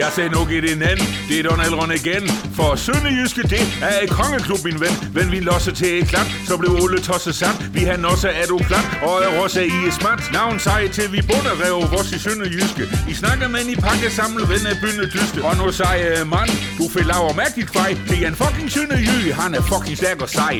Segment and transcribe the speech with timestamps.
[0.00, 2.24] Jeg sagde nu i din anden, det er Donald Ron igen.
[2.58, 4.94] For Sønderjyske, det er et kongeklub, min ven.
[5.16, 7.56] Men vi losser til et klap, så blev Ole tosset sand.
[7.76, 10.22] Vi har også er du klap, og er også i et smart.
[10.38, 12.84] Navn sej til vi bunder rev vores i Sønderjyske.
[13.12, 15.38] I snakker med i pakke samlet ven af bynde tyske.
[15.48, 17.90] Og nu sej øh, mand, du får laver mærkeligt kvej.
[18.10, 20.54] Det er en fucking Sønderjyge, han er fucking stærk og sej.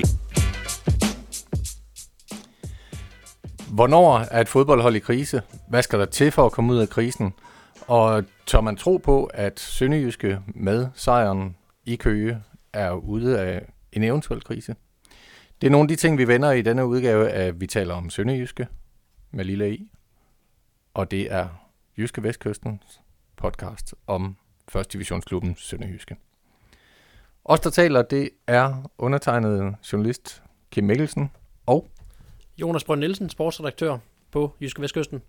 [3.79, 5.37] Hvornår er et fodboldhold i krise?
[5.73, 7.29] Hvad skal der til for at komme ud af krisen?
[7.89, 14.03] Og tør man tro på, at Sønderjyske med sejren i Køge er ude af en
[14.03, 14.77] eventuel krise?
[15.61, 18.11] Det er nogle af de ting, vi vender i denne udgave af Vi taler om
[18.11, 18.67] Sønderjyske
[19.31, 19.91] med Lille I.
[20.95, 21.49] Og det er
[21.99, 23.01] Jyske Vestkystens
[23.37, 24.37] podcast om
[24.77, 24.93] 1.
[24.93, 26.17] divisionsklubben Sønderjyske.
[27.45, 31.31] Os, der taler, det er undertegnet journalist Kim Mikkelsen
[31.67, 31.89] og
[32.59, 33.99] Jonas Brønd Nielsen, sportsredaktør
[34.31, 35.23] på Jyske Vestkysten.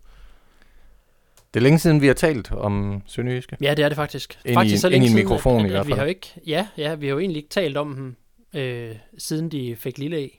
[1.54, 3.58] Det er længe siden, vi har talt om Sønderjyske.
[3.62, 4.40] Ja, det er det faktisk.
[4.46, 5.92] Ind faktisk i- så ind længe i en mikrofon at, i at, hvert at vi
[5.92, 5.98] fald.
[6.00, 8.16] har jo ikke, ja, ja, vi har jo egentlig ikke talt om dem,
[8.62, 10.30] øh, siden de fik lille E.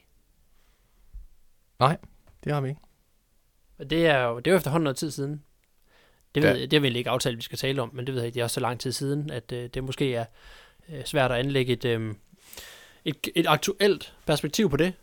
[2.43, 2.81] Det har vi ikke.
[3.79, 5.43] Og Det er jo det er jo efterhånden noget tid siden.
[6.35, 6.51] Det, Ja.
[6.51, 8.33] ved, det har vi ikke aftalt, vi skal tale om, men det ved jeg ikke,
[8.35, 10.25] det er også så lang tid siden, at øh, det måske er
[10.89, 12.13] øh, svært at anlægge et, øh,
[13.05, 14.93] et, et aktuelt perspektiv på det.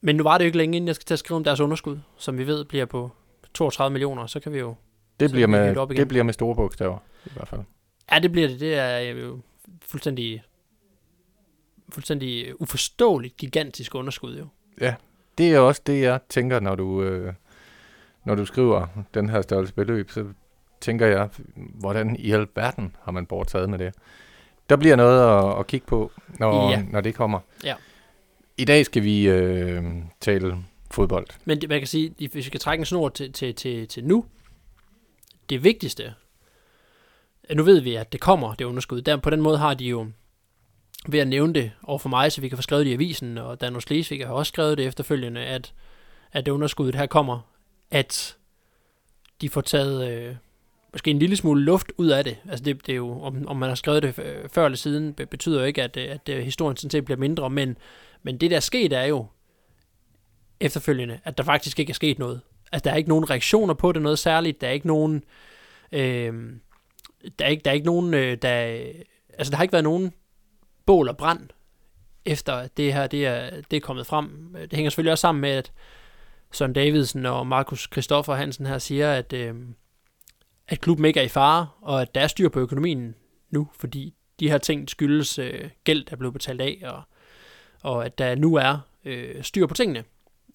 [0.00, 1.60] Men nu var det jo ikke længe, inden jeg skal til at skrive om deres
[1.60, 3.10] underskud, som vi ved bliver på
[3.54, 4.74] 32 millioner, så kan vi jo...
[5.20, 5.50] Det bliver, er
[5.86, 7.60] med, det bliver med store bogstaver, i hvert fald.
[8.12, 8.60] Ja, det bliver det.
[8.60, 9.40] Det er jo
[9.82, 10.42] fuldstændig
[11.88, 14.46] fuldstændig uforståeligt gigantisk underskud jo.
[15.38, 17.32] Det er også det, jeg tænker, når du, øh,
[18.24, 20.26] når du skriver den her størrelse beløb, så
[20.80, 23.94] tænker jeg, hvordan i alverden har man bortaget med det?
[24.68, 26.82] Der bliver noget at, at kigge på, når, Ja.
[26.90, 27.40] når det kommer.
[27.64, 27.74] Ja.
[28.56, 29.84] I dag skal vi øh,
[30.20, 30.56] tale
[30.90, 31.26] fodbold.
[31.44, 34.04] Men det, man kan sige, hvis vi skal trække en snor til, til, til, til
[34.04, 34.24] nu,
[35.48, 36.14] det vigtigste,
[37.54, 39.02] nu ved vi, at det kommer, det underskud.
[39.02, 40.06] Der, på den måde har de jo,
[41.08, 43.38] ved at nævne det over for mig, så vi kan få skrevet det i avisen,
[43.38, 45.72] og Danos Lesvig har også skrevet det efterfølgende, at,
[46.32, 47.40] at det underskud her kommer,
[47.90, 48.36] at
[49.40, 50.36] de får taget øh,
[50.92, 52.36] måske en lille smule luft ud af det.
[52.48, 55.12] Altså det, det er jo, om, om man har skrevet det øh, før eller siden,
[55.12, 57.76] betyder jo ikke, at, øh, at øh, historien sådan set bliver mindre, men,
[58.22, 59.26] men det der er sket er jo,
[60.60, 62.40] efterfølgende, at der faktisk ikke er sket noget.
[62.72, 64.60] Altså, der er ikke nogen reaktioner på det, noget særligt.
[64.60, 65.24] Der er ikke nogen...
[65.92, 66.52] Øh,
[67.38, 68.14] der, er ikke, der er ikke nogen...
[68.14, 68.50] Øh, der,
[69.38, 70.12] altså, der har ikke været nogen
[70.86, 71.48] bål og brand,
[72.24, 74.56] efter det her det er, det er kommet frem.
[74.60, 75.72] Det hænger selvfølgelig også sammen med, at
[76.52, 79.54] Søren Davidsen og Markus Kristoffer Hansen her siger, at, øh,
[80.68, 83.14] at klubben ikke er i fare, og at der er styr på økonomien
[83.50, 87.02] nu, fordi de her ting skyldes øh, gæld, der er blevet betalt af, og,
[87.82, 90.04] og at der nu er øh, styr på tingene.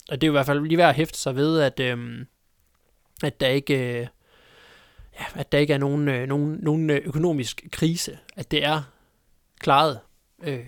[0.10, 2.28] Og det er jo i hvert fald lige værd at hæfte sig ved, at, øhm,
[3.24, 4.08] at der ikke, øh,
[5.20, 8.20] ja, at der ikke er nogen, øh, nogen, nogen øh, økonomisk krise.
[8.36, 8.82] At det er
[9.60, 10.00] klaret.
[10.44, 10.66] Øh,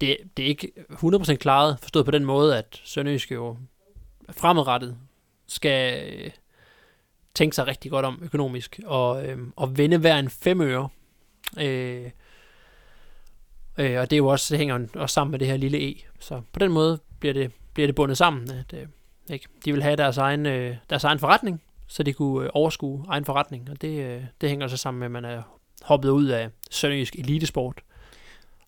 [0.00, 3.56] det, det er ikke 100% klaret, forstået på den måde, at Sønderjysk jo
[4.30, 4.96] fremadrettet
[5.46, 6.30] skal øh,
[7.34, 10.88] tænke sig rigtig godt om økonomisk, og, øh, og vende hver en fem øre.
[11.60, 12.10] Øh,
[13.78, 15.94] øh, og det er jo også, det hænger også sammen med det her lille E.
[16.20, 18.50] Så på den måde bliver det bliver det bundet sammen.
[18.50, 18.86] At, øh,
[19.30, 19.48] ikke?
[19.64, 23.24] De vil have deres egen, øh, deres egen forretning, så de kunne øh, overskue egen
[23.24, 23.70] forretning.
[23.70, 25.42] Og det, øh, det hænger så sammen med, at man er
[25.82, 27.80] hoppet ud af Sønderjysk elitesport,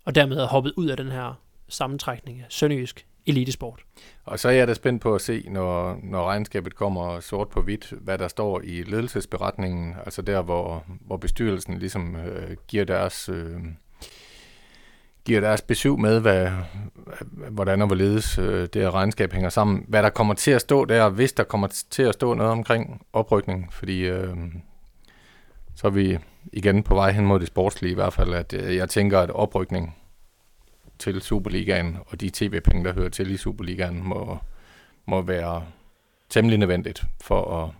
[0.05, 3.81] og dermed er hoppet ud af den her sammentrækning af Sønderjysk elitesport.
[4.25, 7.63] Og så er jeg da spændt på at se, når, når regnskabet kommer sort på
[7.63, 13.29] hvidt, hvad der står i ledelsesberetningen, altså der, hvor, hvor bestyrelsen ligesom øh, giver deres...
[13.29, 13.61] Øh,
[15.29, 16.51] giver deres besøg med, hvad,
[17.51, 19.85] hvordan og hvorledes øh, det her regnskab hænger sammen.
[19.89, 23.07] Hvad der kommer til at stå der, hvis der kommer til at stå noget omkring
[23.13, 24.37] oprykning, fordi øh,
[25.75, 26.19] så er vi
[26.53, 29.31] igen på vej hen mod det sportslige i hvert fald, at øh, jeg tænker, at
[29.31, 29.97] oprykning
[30.99, 34.39] til Superligaen og de tv-penge, der hører til i Superligaen, må,
[35.07, 35.65] må være
[36.29, 37.71] temmelig nødvendigt for at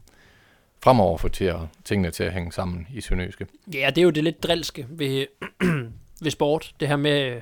[0.85, 3.47] fremover få til at, tingene til at hænge sammen i Sønderjyske.
[3.75, 5.27] Ja, det er jo det lidt drilske ved,
[6.23, 6.75] ved sport.
[6.81, 7.41] Det her med,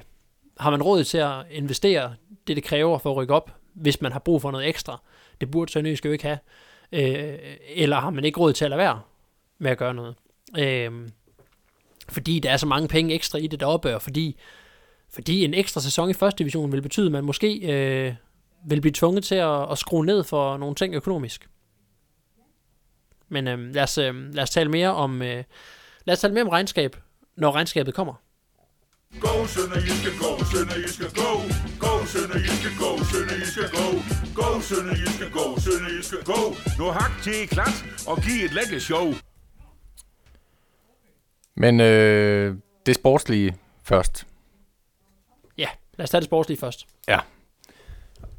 [0.60, 2.14] har man råd til at investere
[2.46, 5.02] det, det kræver for at rykke op, hvis man har brug for noget ekstra?
[5.40, 6.38] Det burde Sønderjysk jo ikke have.
[6.92, 7.38] Øh,
[7.74, 9.00] eller har man ikke råd til at lade være
[9.58, 10.14] med at gøre noget?
[10.58, 11.08] Øh,
[12.08, 14.36] fordi der er så mange penge ekstra i det deroppe, og fordi,
[15.10, 18.14] fordi en ekstra sæson i første division vil betyde, at man måske øh,
[18.66, 21.48] vil blive tvunget til at, at skrue ned for nogle ting økonomisk.
[23.28, 25.44] Men øh, lad, os, øh, lad os tale mere om øh,
[26.04, 26.96] lad os tale mere om regnskab,
[27.36, 28.14] når regnskabet kommer.
[29.20, 31.30] Go, Sønderjyske, go, Sønderjyske, go.
[31.84, 33.86] Go, Sønderjyske, go, Sønderjyske, go.
[34.38, 36.40] Go, Sønderjyske, go, Sønderjyske, go.
[36.78, 37.76] Nu hak til i klat
[38.06, 39.06] og giv et lækker show.
[41.54, 44.26] Men øh, det sportslige først.
[45.58, 46.86] Ja, lad os tage det sportslige først.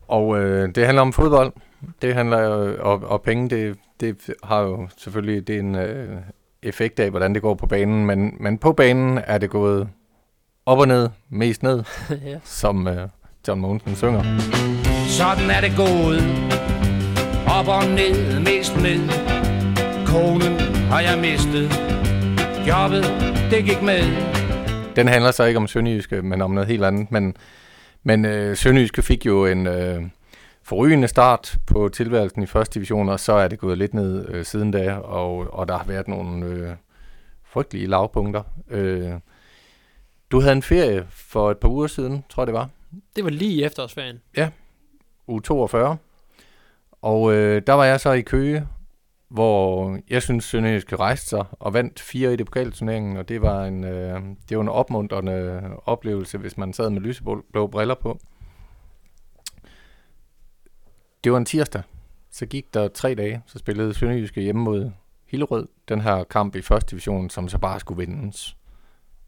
[0.07, 1.53] Og øh, det handler om fodbold.
[2.01, 6.18] Det handler jo, og, og penge, det, det har jo selvfølgelig det er en øh,
[6.63, 8.06] effekt af, hvordan det går på banen.
[8.06, 9.89] Men, men på banen er det gået
[10.67, 11.83] op og ned, mest ned,
[12.25, 12.39] ja.
[12.43, 13.09] som øh,
[13.47, 14.23] John Mogensen synger.
[15.07, 16.21] Sådan er det gået
[17.47, 19.09] Op og ned, mest ned
[20.05, 20.59] Konen
[20.91, 21.71] har jeg mistet
[22.67, 23.03] Jobbet,
[23.51, 24.01] det gik med
[24.95, 27.11] Den handler så ikke om Sønderjyske, men om noget helt andet.
[27.11, 27.35] Men,
[28.03, 30.01] men øh, Sønderjyske fik jo en øh,
[30.63, 34.45] forrygende start på tilværelsen i første division, og så er det gået lidt ned øh,
[34.45, 36.69] siden da, og, og der har været nogle øh,
[37.45, 38.43] frygtelige lavpunkter.
[38.69, 39.11] Øh,
[40.31, 42.69] du havde en ferie for et par uger siden, tror jeg det var,
[43.15, 44.21] Det var lige efterårsferien.
[45.27, 45.97] uge 42,
[47.01, 48.68] og øh, der var jeg så i Køge,
[49.27, 53.65] hvor jeg synes, Sønderjyske rejste sig og vandt fire i det pokalturneringen, og det var
[53.65, 58.19] en, øh, det var en opmuntrende oplevelse, hvis man sad med lyseblå briller på.
[61.23, 61.81] Det var en tirsdag.
[62.31, 64.91] Så gik der tre dage, så spillede Sønderjyske hjemme mod
[65.25, 68.57] Hillerød, den her kamp i første division, som så bare skulle vindes.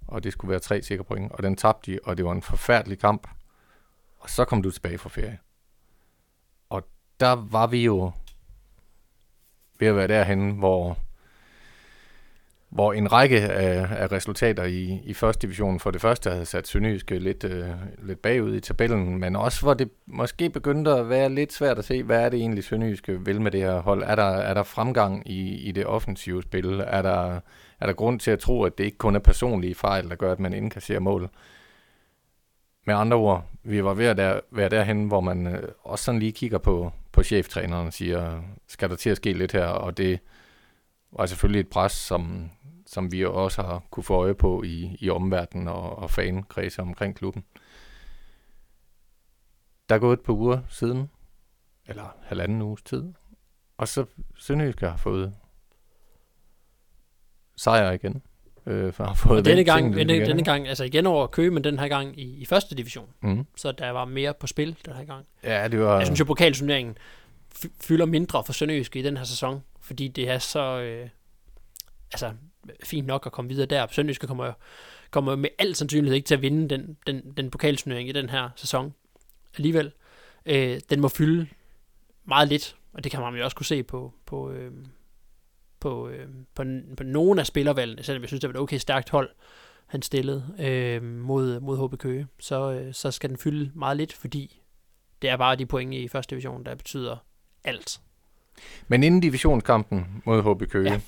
[0.09, 2.41] Og det skulle være tre sikre point, og den tabte de, og det var en
[2.41, 3.27] forfærdelig kamp.
[4.19, 5.39] Og så kom du tilbage fra ferie.
[6.69, 6.87] Og
[7.19, 8.11] der var vi jo
[9.79, 10.97] ved at være derhen, hvor,
[12.69, 16.67] hvor en række af, af resultater i, i første division for det første havde sat
[16.67, 21.29] Sønderjyske lidt, øh, lidt bagud i tabellen, men også hvor det måske begyndte at være
[21.29, 24.03] lidt svært at se, hvad er det egentlig Sønderjyske vil med det her hold?
[24.03, 26.83] Er der, er der fremgang i, i det offensive spil?
[26.87, 27.39] Er der,
[27.79, 30.31] er der grund til at tro, at det ikke kun er personlige fejl, der gør,
[30.31, 31.29] at man indkasserer mål?
[32.85, 36.19] Med andre ord, vi var ved at der, være derhen, hvor man øh, også sådan
[36.19, 39.65] lige kigger på, på cheftræneren og siger, skal der til at ske lidt her?
[39.65, 40.19] Og det
[41.11, 42.49] var selvfølgelig et pres, som,
[42.85, 47.15] som vi også har kunne få øje på i, i omverdenen og, og fankredse omkring
[47.15, 47.43] klubben.
[49.89, 51.09] Der er gået et par uger siden,
[51.87, 53.13] eller halvanden uges tid,
[53.77, 54.05] og så
[54.35, 55.35] Sønderjysk har fået
[57.59, 58.21] sejr igen.
[58.65, 61.51] Øh, for har fået Og denne gang, denne, igen, denne gang, altså igen over Køge,
[61.51, 63.09] men den her gang i, i første division.
[63.21, 63.45] Mhm.
[63.55, 65.25] Så der var mere på spil den her gang.
[65.43, 65.97] Ja, det var...
[65.97, 66.97] Jeg synes jo, pokalturneringen
[67.55, 71.09] fy- fylder mindre for Sønderjyske i den her sæson, fordi det er så øh,
[72.11, 72.31] altså,
[72.83, 73.87] fint nok at komme videre der.
[73.91, 74.53] Sønderjyske kommer jo
[75.11, 78.49] kommer med al sandsynlighed ikke til at vinde den, den, den pokalturnering i den her
[78.55, 78.93] sæson
[79.57, 79.91] alligevel.
[80.45, 81.47] Øh, den må fylde
[82.25, 84.71] meget lidt, og det kan man jo også kunne se på, på, øh,
[85.79, 86.63] på, øh, på,
[86.97, 89.29] på nogle af spillervalgene, selvom jeg synes, det var et okay stærkt hold,
[89.87, 94.13] han stillede øh, mod, mod HB Køge, så, øh, så skal den fylde meget lidt,
[94.13, 94.61] fordi
[95.21, 97.17] det er bare de point i første division, der betyder
[97.63, 97.99] alt.
[98.87, 100.99] Men inden divisionskampen mod HB Køge, Ja.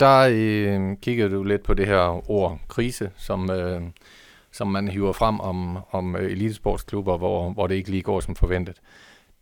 [0.00, 3.82] der øh, kiggede du lidt på det her ord krise, som, øh,
[4.52, 8.36] som man hiver frem om, om øh, elitesportsklubber, hvor, hvor det ikke lige går som
[8.36, 8.76] forventet.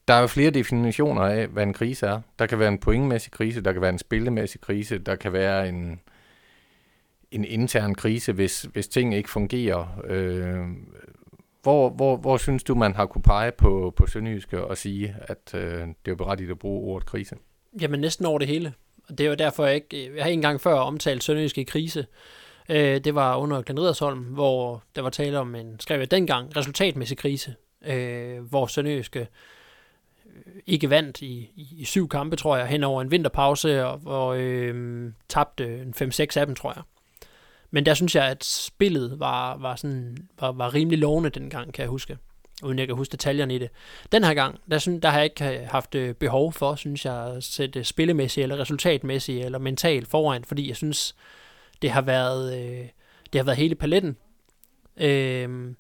[0.09, 2.21] Der er jo flere definitioner af, hvad en krise er.
[2.39, 5.69] Der kan være en pointmæssig krise, der kan være en spillemæssig krise, der kan være
[5.69, 6.01] en,
[7.31, 10.01] en intern krise, hvis, hvis ting ikke fungerer.
[10.05, 10.67] Øh,
[11.63, 15.55] hvor, hvor, hvor synes du, man har kunne pege på, på Sønderjyske og sige, at
[15.55, 17.37] øh, det er berettigt at bruge ordet krise?
[17.81, 18.73] Jamen næsten over det hele.
[19.09, 20.17] Og det er jo derfor, jeg ikke...
[20.17, 22.07] Jeg har engang før omtalt Sønderjyske i krise.
[22.69, 26.57] Øh, det var under Glenn Ridersholm, hvor der var tale om en, skrev jeg dengang,
[26.57, 27.55] resultatmæssig krise,
[27.87, 29.27] øh, hvor Sønderjyske øh,
[30.67, 34.35] ikke vandt i, i, i syv kampe, tror jeg, hen over en vinterpause, og hvor
[34.39, 36.83] øh, tabte en 5-6 af dem, tror jeg.
[37.71, 41.83] Men der synes jeg, at spillet var, var, sådan, var, var rimelig lovende dengang, kan
[41.83, 42.19] jeg huske.
[42.63, 43.71] Uden jeg kan huske detaljerne i det.
[44.13, 47.05] Den her gang, der, synes, der har jeg ikke øh, haft øh, behov for, synes
[47.05, 51.15] jeg, at sætte spillemæssigt, eller resultatmæssigt, eller mentalt foran, fordi jeg synes,
[51.83, 52.89] det har været, øh,
[53.33, 54.17] det har været hele paletten.
[54.97, 55.75] Øh,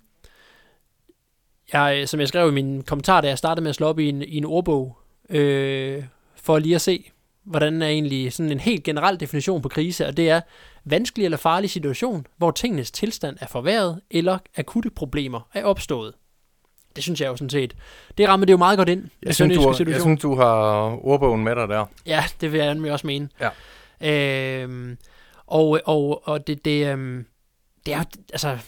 [1.72, 4.08] jeg, som jeg skrev i min kommentar, da jeg startede med at slå op i
[4.08, 4.98] en, i en ordbog,
[5.30, 6.04] øh,
[6.36, 7.10] for lige at se,
[7.44, 10.40] hvordan er egentlig sådan en helt generel definition på krise, og det er
[10.84, 16.14] vanskelig eller farlig situation, hvor tingenes tilstand er forværret, eller akutte problemer er opstået.
[16.96, 17.76] Det synes jeg jo sådan set,
[18.18, 19.04] det rammer det jo meget godt ind.
[19.22, 20.00] Jeg synes, du, jeg situation.
[20.00, 21.86] synes, du har ordbogen med dig der.
[22.06, 23.28] Ja, det vil jeg nemlig også mene.
[23.40, 24.62] Ja.
[24.62, 24.98] Øhm,
[25.46, 27.26] og, og, og det, det, øhm,
[27.86, 28.58] det er altså...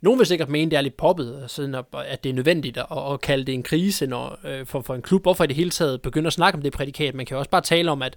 [0.00, 2.76] Nogen vil sikkert mene, det er lidt poppet, øh, siden at, at det er nødvendigt
[2.76, 5.22] at, at kalde det en krise når, øh, for, for en klub.
[5.22, 7.14] Hvorfor i det hele taget begynder at snakke om det prædikat?
[7.14, 8.16] Man kan jo også bare tale om, at,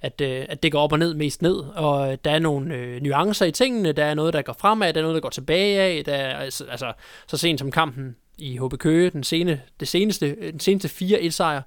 [0.00, 3.02] at, øh, at det går op og ned, mest ned, og der er nogle øh,
[3.02, 5.80] nuancer i tingene, der er noget, der går fremad, der er noget, der går tilbage
[5.80, 6.92] af, der er, altså, altså
[7.26, 11.30] så sent som kampen i HB Køge, den, sene, det seneste, øh, den seneste 4-1
[11.30, 11.62] sejr,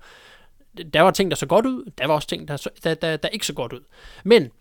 [0.93, 3.17] der var ting, der så godt ud, der var også ting, der, så, der, der,
[3.17, 3.81] der ikke så godt ud.
[4.23, 4.51] Men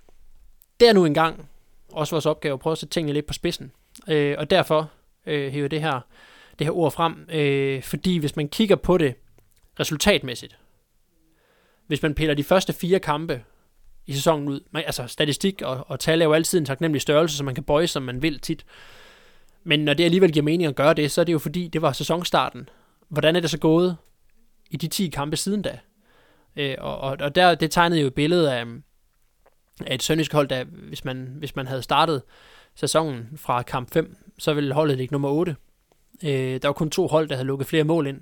[0.81, 1.49] det er nu engang
[1.93, 3.73] også vores opgave at prøve at sætte tingene lidt på spidsen.
[4.09, 4.91] Øh, og derfor
[5.26, 6.00] øh, hæver det her,
[6.59, 9.15] det her ord frem, øh, fordi hvis man kigger på det
[9.81, 10.59] resultatmæssigt,
[11.87, 13.45] hvis man piller de første fire kampe
[14.07, 17.37] i sæsonen ud, man, altså statistik og, og tal er jo altid en taknemmelig størrelse,
[17.37, 18.65] så man kan bøje, som man vil tit.
[19.65, 21.83] Men når det alligevel giver mening at gøre det, så er det jo fordi, det
[21.83, 22.69] var sæsonstarten.
[23.09, 23.97] Hvordan er det så gået
[24.71, 25.79] i de 10 kampe siden da?
[26.57, 28.65] Øh, og, og, og der, det tegnede jo et billede af,
[29.87, 32.23] af et sønderjysk hold, der, hvis man, hvis man havde startet
[32.76, 35.56] sæsonen fra kamp 5, så ville holdet ligge nummer 8.
[36.25, 36.30] Øh,
[36.62, 38.21] der var kun to hold, der havde lukket flere mål ind,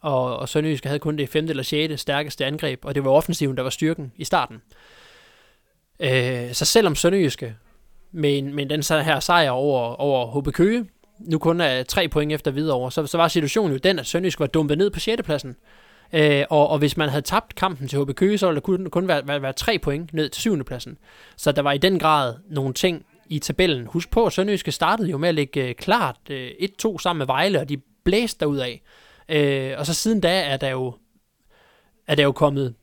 [0.00, 3.56] og, og Sønderjysk havde kun det femte eller sjette stærkeste angreb, og det var offensiven,
[3.56, 4.62] der var styrken i starten.
[6.00, 7.56] Øh, så selvom Sønderjyske
[8.12, 10.86] med, en, med den her sejr over, over HB Køge,
[11.18, 14.40] nu kun er tre point efter videre så, så var situationen jo den, at Sønderjysk
[14.40, 15.22] var dumpet ned på 6.
[15.22, 15.56] pladsen.
[16.12, 18.90] Øh, og, og hvis man havde tabt kampen til HB Køge, så ville der kun,
[18.90, 20.64] kun være, være, være tre point ned til 7.
[20.64, 20.98] pladsen.
[21.36, 23.86] Så der var i den grad nogle ting i tabellen.
[23.86, 26.50] Husk på, at Sønderjyske startede jo med at ligge øh, klart øh,
[26.84, 28.82] 1-2 sammen med Vejle, og de blæste derud af.
[29.28, 30.94] Øh, og så siden da er der jo,
[32.06, 32.74] er der jo kommet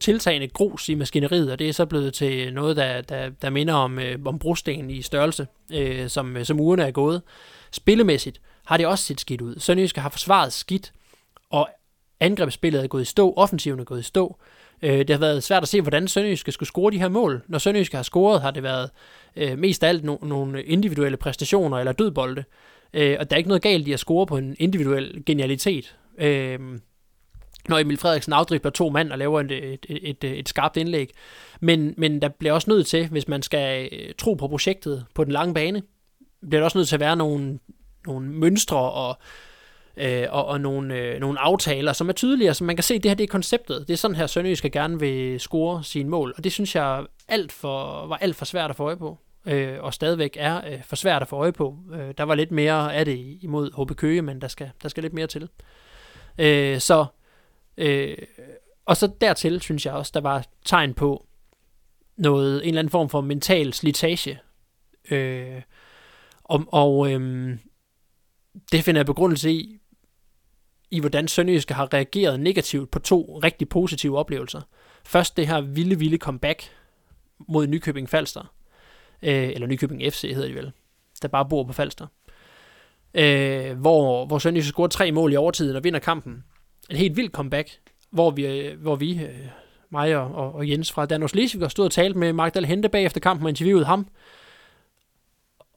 [0.00, 3.74] tiltagende grus i maskineriet, og det er så blevet til noget, der, der, der minder
[3.74, 7.22] om, øh, om brosten i størrelse, øh, som, øh, som ugerne er gået.
[7.70, 9.58] Spillemæssigt har det også set skidt ud.
[9.58, 10.92] Sønderjyske har forsvaret skidt,
[11.50, 11.68] og
[12.20, 14.36] angrebsspillet er gået i stå, offensiven er gået i stå.
[14.82, 17.42] Øh, det har været svært at se, hvordan Sønderjyske skulle score de her mål.
[17.48, 18.90] Når Sønderjyske har scoret, har det været
[19.36, 22.44] øh, mest af alt no- nogle individuelle præstationer eller dødbolde.
[22.94, 25.96] Øh, og der er ikke noget galt i at score på en individuel genialitet.
[26.18, 26.58] Øh,
[27.68, 31.10] når Emil Frederiksen afdribler to mand og laver et, et, et, et skarpt indlæg.
[31.60, 35.24] Men, men der bliver også nødt til, hvis man skal øh, tro på projektet på
[35.24, 35.82] den lange bane,
[36.40, 37.58] bliver der også nødt til at være nogle,
[38.06, 39.18] nogle mønstre og,
[39.96, 43.02] øh, og, og nogle, øh, nogle aftaler, som er tydelige, så man kan se, at
[43.02, 43.88] det her det er konceptet.
[43.88, 47.52] Det er sådan her, Sønderjysk gerne vil score sine mål, og det synes jeg alt
[47.52, 50.96] for, var alt for svært at få øje på øh, og stadigvæk er øh, for
[50.96, 51.78] svært at få øje på.
[51.92, 55.02] Øh, der var lidt mere af det imod HB Køge, men der skal, der skal
[55.02, 55.48] lidt mere til.
[56.38, 57.06] Øh, så,
[57.76, 58.16] øh,
[58.86, 61.26] og så dertil synes jeg også, der var tegn på
[62.16, 64.40] noget, en eller anden form for mental slitage.
[65.10, 65.62] Øh,
[66.44, 67.50] og og øh,
[68.72, 69.80] det finder jeg begrundelse i,
[70.94, 74.60] i hvordan Sønderjyske har reageret negativt på to rigtig positive oplevelser.
[75.04, 76.70] Først det her vilde, vilde comeback
[77.38, 78.54] mod Nykøbing Falster,
[79.22, 80.72] øh, eller Nykøbing FC hedder de vel,
[81.22, 82.06] der bare bor på Falster,
[83.14, 86.44] øh, hvor, hvor Sønderjyske scorer tre mål i overtiden og vinder kampen.
[86.90, 89.46] En helt vild comeback, hvor vi, hvor vi øh,
[89.90, 93.20] mig og, og, og Jens fra Danos Lesvig stod og talte med Magdal Hente bagefter
[93.20, 94.06] kampen og interviewede ham,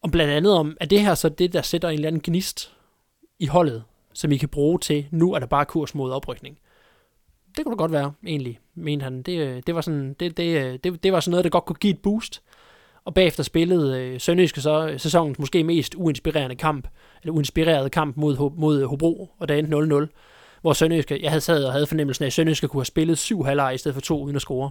[0.02, 2.74] og blandt andet om, at det her så det, der sætter en eller anden gnist
[3.40, 3.84] i holdet,
[4.18, 6.58] som I kan bruge til, nu er der bare kurs mod oprykning.
[7.58, 9.22] Det kunne da godt være, egentlig, mente han.
[9.22, 11.94] Det, det, var, sådan, det, det, det, det var sådan noget, der godt kunne give
[11.94, 12.42] et boost.
[13.06, 16.88] Og bagefter spillede øh, Sønderjyske så sæsonens måske mest uinspirerende kamp,
[17.22, 20.08] eller uinspirerede kamp mod, mod Hobro, og der endte 0-0.
[20.62, 23.44] Hvor Sønderjyske, jeg havde sad og havde fornemmelsen af, at Sønderjyske kunne have spillet syv
[23.44, 24.70] halvleje i stedet for to uden at score.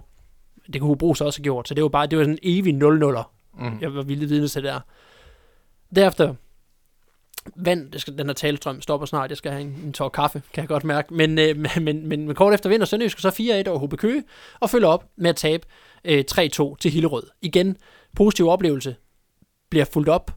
[0.73, 2.59] Det kunne Hobro så også have gjort, så det var bare det var sådan en
[2.59, 3.23] evig 0-0'er.
[3.59, 3.79] Mm.
[3.81, 4.79] Jeg var vildt vidne til det der.
[5.95, 6.35] Derefter
[7.55, 10.41] vand, det skal, den her talestrøm stopper snart, jeg skal have en, en tår kaffe,
[10.53, 11.13] kan jeg godt mærke.
[11.13, 14.23] Men, øh, men, men, men kort efter vinder Sønderjysk så 4-1 over HB Køge,
[14.59, 15.65] og følger op med at tabe
[16.05, 17.23] øh, 3-2 til Hillerød.
[17.41, 17.77] Igen,
[18.15, 18.95] positiv oplevelse
[19.69, 20.31] bliver fuldt op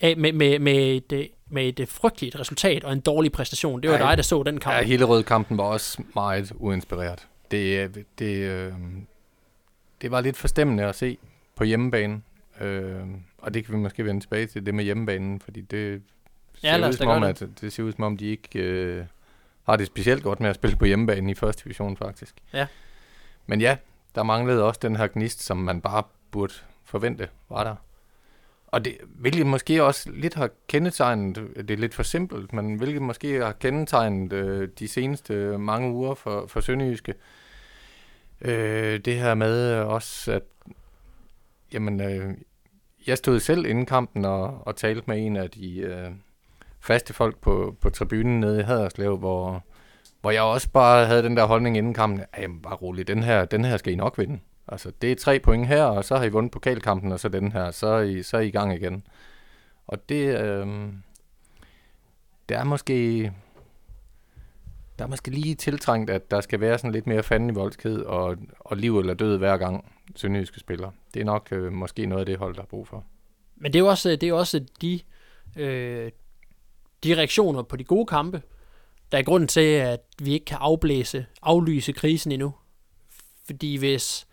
[0.00, 3.82] af, med, med, med, et, øh, med et øh, frygteligt resultat og en dårlig præstation.
[3.82, 4.76] Det var ja, dig, der så den kamp.
[4.76, 7.26] Ja, Hillerød-kampen var også meget uinspireret.
[7.50, 8.72] Det, øh, det, øh,
[10.02, 11.18] det var lidt forstemmende at se
[11.56, 12.22] på hjemmebane.
[12.60, 13.00] Øh,
[13.38, 16.02] og det kan vi måske vende tilbage til, det med hjemmebanen, fordi det
[16.60, 19.04] ser, ja, ud, som om, at, det ser ud som om, de ikke øh,
[19.66, 22.34] har det specielt godt med at spille på hjemmebane i første division, faktisk.
[22.52, 22.66] Ja.
[23.46, 23.76] Men ja,
[24.14, 27.74] der manglede også den her gnist, som man bare burde forvente var der.
[28.66, 33.02] Og det, hvilket måske også lidt har kendetegnet, det er lidt for simpelt, men hvilket
[33.02, 37.14] måske har kendetegnet øh, de seneste mange uger for, for Sønderjyske,
[38.40, 40.42] øh, det her med også, at
[41.72, 42.34] jamen, øh,
[43.06, 46.10] jeg stod selv inden kampen og, og talte med en af de øh,
[46.86, 49.64] faste folk på, på tribunen nede i Haderslev, hvor,
[50.20, 53.44] hvor jeg også bare havde den der holdning inden kampen, at bare rolig, den her,
[53.44, 54.38] den her skal I nok vinde.
[54.68, 57.52] Altså, det er tre point her, og så har I vundet pokalkampen, og så den
[57.52, 59.06] her, så er I, så er I, i gang igen.
[59.86, 60.66] Og det, øh,
[62.48, 63.22] det er måske,
[64.98, 67.96] der er måske lige tiltrængt, at der skal være sådan lidt mere fanden i voldsked
[67.96, 70.90] og, og liv eller død hver gang Sønderjyske spiller.
[71.14, 73.04] Det er nok øh, måske noget af det hold, der er brug for.
[73.56, 75.00] Men det er jo også, det er også de,
[75.56, 76.10] øh,
[77.06, 78.42] de reaktioner på de gode kampe,
[79.12, 82.54] der er grunden til, at vi ikke kan afblæse, aflyse krisen endnu.
[83.46, 84.26] Fordi hvis,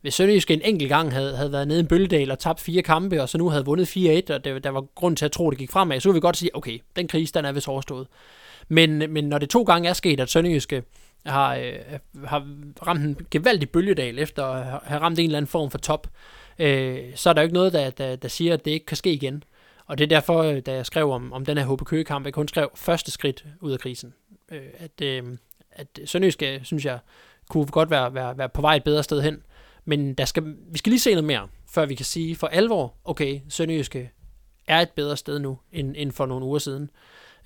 [0.00, 2.82] hvis Sønderjysk en enkelt gang havde, havde været nede i en bølgedal og tabt fire
[2.82, 5.48] kampe, og så nu havde vundet 4-1, og det, der var grund til at tro,
[5.48, 7.68] at det gik fremad, så ville vi godt sige, okay, den krise, den er vist
[7.68, 8.06] overstået.
[8.68, 10.82] Men, men når det to gange er sket, at Sønderjyske øh,
[11.26, 12.46] har, øh, har
[12.86, 16.08] ramt en gevaldig bølgedal efter at have ramt en eller anden form for top,
[16.58, 18.96] øh, så er der jo ikke noget, der, der, der siger, at det ikke kan
[18.96, 19.44] ske igen.
[19.86, 22.34] Og det er derfor, øh, da jeg skrev om, om den her HB Køge-kamp, jeg
[22.34, 24.14] kun skrev første skridt ud af krisen.
[24.52, 25.22] Øh, at, øh,
[25.72, 26.98] at Sønderjysk, øh, synes jeg,
[27.48, 29.42] kunne godt være, være, være på vej et bedre sted hen.
[29.84, 32.94] Men der skal, vi skal lige se noget mere, før vi kan sige for alvor,
[33.04, 34.06] okay, Sønderjyske øh,
[34.66, 36.90] er et bedre sted nu, end, end for nogle uger siden.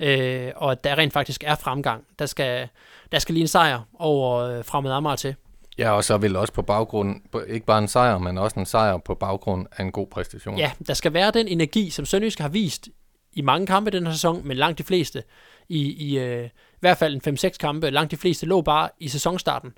[0.00, 2.04] Øh, og at der rent faktisk er fremgang.
[2.18, 2.68] Der skal,
[3.12, 5.34] der skal lige en sejr over øh, Fremad Amager til.
[5.78, 8.96] Ja, og så vil også på baggrund, ikke bare en sejr, men også en sejr
[8.96, 10.58] på baggrund af en god præstation.
[10.58, 12.88] Ja, der skal være den energi, som Sønderjysk har vist
[13.32, 15.22] i mange kampe den her sæson, men langt de fleste,
[15.68, 19.08] i, i, øh, i hvert fald en 5-6 kampe, langt de fleste lå bare i
[19.08, 19.72] sæsonstarten.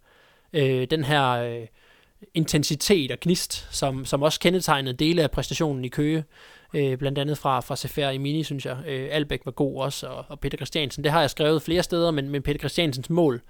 [0.53, 1.67] Øh, den her øh,
[2.35, 6.25] intensitet og gnist, som, som også kendetegnede dele af præstationen i Køge,
[6.75, 8.77] øh, blandt andet fra, fra Sefer i Mini, synes jeg.
[8.87, 11.05] Øh, Albæk var god også, og, og Peter Christiansen.
[11.05, 13.43] Det har jeg skrevet flere steder, men, men Peter Christiansens mål,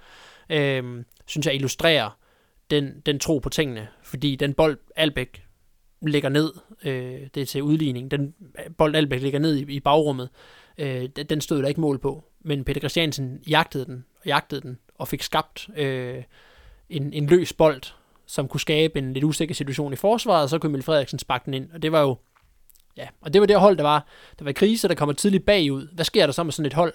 [0.49, 2.20] øh, synes jeg illustrerer
[2.71, 5.43] den, den tro på tingene, fordi den bold Albæk
[6.01, 9.79] ligger ned, øh, det er til udligning, den øh, bold Albæk ligger ned i, i
[9.79, 10.29] bagrummet,
[10.77, 14.77] øh, den stod der ikke mål på, men Peter Christiansen jagtede den, og jagtede den,
[14.95, 16.23] og fik skabt øh,
[16.89, 17.81] en, en løs bold,
[18.25, 21.45] som kunne skabe en lidt usikker situation i forsvaret, og så kunne Emil Frederiksen sparke
[21.45, 22.17] den ind, og det var jo,
[22.97, 24.07] ja, og det var det hold, der var,
[24.39, 25.87] der var krise, der kommer tidligt bagud.
[25.93, 26.93] Hvad sker der så med sådan et hold?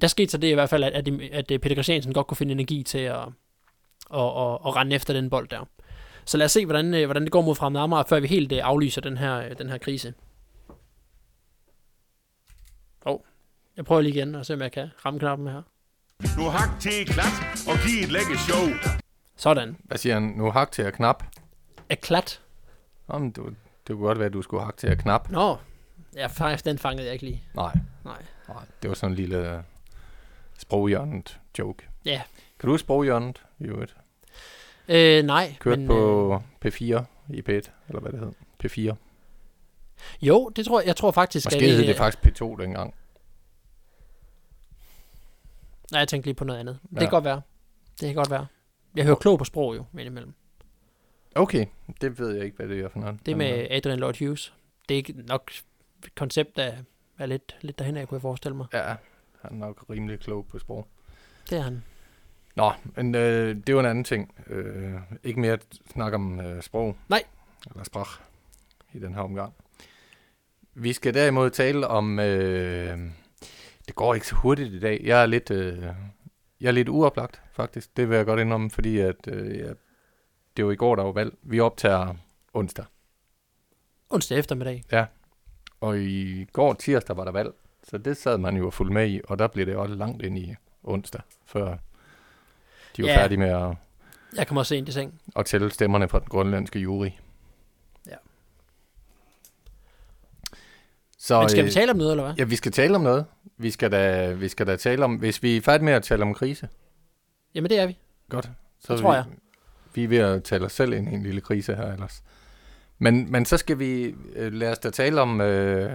[0.00, 1.08] Der skete så det i hvert fald, at, at,
[1.50, 3.20] at Peter Christiansen godt kunne finde energi til at,
[4.08, 5.68] og, og, og rende efter den bold der.
[6.24, 8.52] Så lad os se, hvordan, øh, hvordan det går mod Fremad Amager, før vi helt
[8.52, 10.14] øh, aflyser den her, øh, den her krise.
[13.04, 13.20] Oh,
[13.76, 15.62] jeg prøver lige igen, og se om jeg kan ramme knappen her.
[16.38, 17.32] Nu hak til klat
[17.68, 18.66] og giv et lække show.
[19.36, 19.76] Sådan.
[19.84, 20.22] Hvad siger han?
[20.22, 21.24] Nu hak til at knap.
[21.88, 22.40] Er klat?
[23.12, 25.30] Jamen, du, det kunne godt være, at du skulle hakke til at knap.
[25.30, 25.56] Nå,
[26.14, 27.42] ja, faktisk, den fangede jeg ikke lige.
[27.54, 28.22] Nej, Nej.
[28.48, 28.64] nej.
[28.82, 29.64] Det var sådan en lille
[30.58, 31.88] sproghjørnet joke.
[32.04, 32.22] Ja.
[32.60, 33.96] Kan du huske sproghjørnet i øvrigt?
[34.88, 35.56] Øh, nej.
[35.60, 36.32] Kørt men, på
[36.64, 38.32] Øh, P4 i P1, eller hvad det hed.
[38.64, 38.94] P4.
[40.22, 42.94] jo, det tror jeg, jeg tror faktisk, Måske at hed det faktisk P2 dengang.
[45.92, 46.78] Nej, jeg tænkte lige på noget andet.
[46.90, 46.98] Det Ja.
[47.00, 47.40] kan godt være.
[48.00, 48.46] Det kan godt være.
[48.96, 50.34] Jeg hører klog på sprog jo, indimellem.
[51.34, 51.66] Okay,
[52.00, 53.18] det ved jeg ikke, hvad det er for noget.
[53.26, 54.54] Det Men, med øh, Adrian Lloyd Hughes.
[54.88, 55.50] Det er ikke nok
[56.04, 56.72] et koncept, der
[57.18, 58.66] er lidt, lidt derhen, jeg kunne jeg forestille mig.
[58.72, 58.82] Ja,
[59.42, 60.86] han er nok rimelig klog på sprog.
[61.50, 61.84] Det er han.
[62.58, 64.34] Nå, men øh, det er jo en anden ting.
[64.46, 64.94] Øh,
[65.24, 65.58] ikke mere
[65.92, 66.96] snakke om øh, sprog.
[67.08, 67.22] Nej.
[67.70, 68.20] Eller sprach
[68.92, 69.52] i den her omgang.
[70.74, 72.18] Vi skal derimod tale om...
[72.18, 72.98] Øh,
[73.86, 75.00] det går ikke så hurtigt i dag.
[75.04, 75.82] Jeg er lidt, øh,
[76.60, 77.96] jeg er lidt uoplagt, faktisk.
[77.96, 79.74] Det vil jeg godt indrømme, fordi at, øh, jeg,
[80.56, 81.34] det var i går, der var valg.
[81.42, 82.14] Vi optager
[82.54, 82.84] onsdag.
[84.10, 84.84] Onsdag eftermiddag.
[85.80, 87.50] Og i går tirsdag var der valg.
[87.84, 90.22] Så det sad man jo og fulgte med i, og der blev det også langt
[90.22, 91.76] ind i onsdag, før
[92.98, 93.16] de var Ja.
[93.22, 93.74] færdige med at
[94.36, 95.20] Jeg kommer også sent i seng.
[95.34, 97.08] og tælle stemmerne fra den grønlandske jury.
[98.06, 98.14] Ja.
[101.18, 102.34] Så, Men skal vi øh, tale om noget, eller hvad?
[102.38, 103.24] Ja, vi skal tale om noget.
[103.58, 106.22] Vi skal da, vi skal da tale om, hvis vi er færdige med at tale
[106.22, 106.68] om krise,
[107.54, 107.98] Jamen, det er vi.
[108.30, 108.50] godt.
[108.80, 109.24] Så Det tror vi, jeg.
[109.94, 112.22] Vi er ved at tale os selv ind i en lille krise her ellers.
[112.98, 115.90] Men, men så skal vi, øh, lad os da tale om, øh,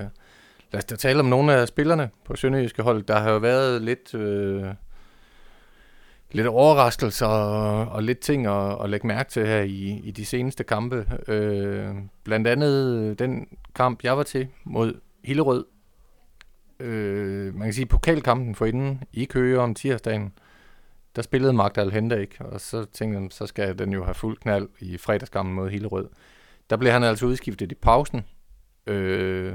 [0.71, 3.03] lad os da tale om nogle af spillerne på Sønderjyske hold.
[3.03, 4.65] Der har jo været lidt, øh,
[6.33, 10.25] lidt overraskelser og, og lidt ting at, at lægge mærke til her i, i de
[10.25, 11.07] seneste kampe.
[11.27, 14.93] Øh, blandt andet den kamp, jeg var til mod
[15.23, 15.65] Hillerød.
[16.79, 20.33] Øh, man kan sige, pokalkampen for inden i Køge om tirsdagen,
[21.15, 24.37] der spillede Magdal Hente ikke, og så tænkte jeg, så skal den jo have fuld
[24.37, 26.09] knald i fredagskampen mod Hillerød.
[26.69, 28.25] Der blev han altså udskiftet i pausen,
[28.87, 29.53] øh,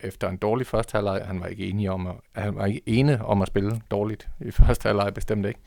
[0.00, 1.22] efter en dårlig første halvleg.
[1.26, 4.50] Han var ikke enig om at, han var ikke ene om at spille dårligt i
[4.50, 5.60] første halvleg, bestemt ikke.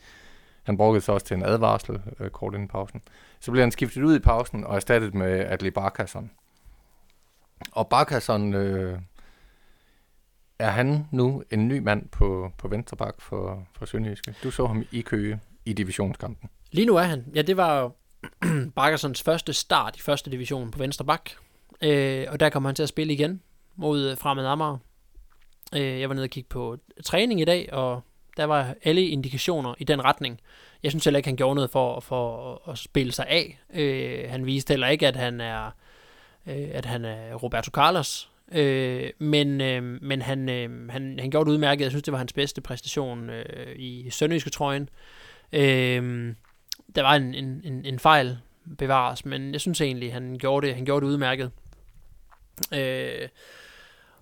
[0.66, 3.02] Han brugte så også til en advarsel øh, kort inden pausen.
[3.40, 6.30] Så blev han skiftet ud i pausen og erstattet med Adli Barkasson.
[7.72, 8.98] Og Barkasson, øh,
[10.58, 14.34] er han nu en ny mand på, på venstre bak for, for Sønderjyske?
[14.42, 16.50] Du så ham i Køge i divisionskampen.
[16.72, 17.24] Lige nu er han.
[17.34, 17.90] Ja, det var jo
[18.76, 21.30] Barkersons første start i første division på venstre bak.
[21.82, 23.42] Øh, og der kommer han til at spille igen
[23.76, 24.78] mod øh, Fremad Amager.
[25.74, 28.02] Øh, jeg var nede og kigge på træning i dag, og
[28.36, 30.40] der var alle indikationer i den retning.
[30.82, 33.60] Jeg synes heller ikke, han gjorde noget for, for at spille sig af.
[33.74, 35.66] Øh, han viste heller ikke, at han er,
[36.46, 38.30] øh, at han er Roberto Carlos.
[38.52, 41.82] Øh, men øh, men han, øh, han, han gjorde det udmærket.
[41.82, 44.88] Jeg synes, det var hans bedste præstation øh, i Sønderjyske trøjen.
[45.52, 46.34] Øh,
[46.94, 48.38] der var en, en, en, en fejl
[48.78, 51.50] bevares, men jeg synes egentlig, han gjorde det, han gjorde det udmærket.
[52.74, 53.28] Øh,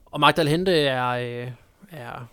[0.06, 1.50] og Magdal Hente er, øh,
[1.90, 2.26] er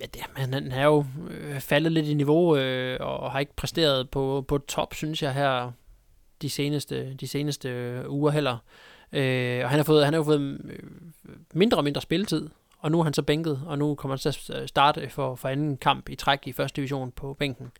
[0.00, 3.56] ja, det, han, han er jo øh, faldet lidt i niveau, øh, og har ikke
[3.56, 5.72] præsteret på, på top, synes jeg, her
[6.42, 8.56] de seneste, de seneste øh, uger heller.
[9.12, 10.78] Øh, og han har, fået, han har jo fået øh,
[11.54, 14.52] mindre og mindre spilletid, og nu er han så bænket, og nu kommer han til
[14.52, 17.72] at starte for, for anden kamp i træk i første division på bænken.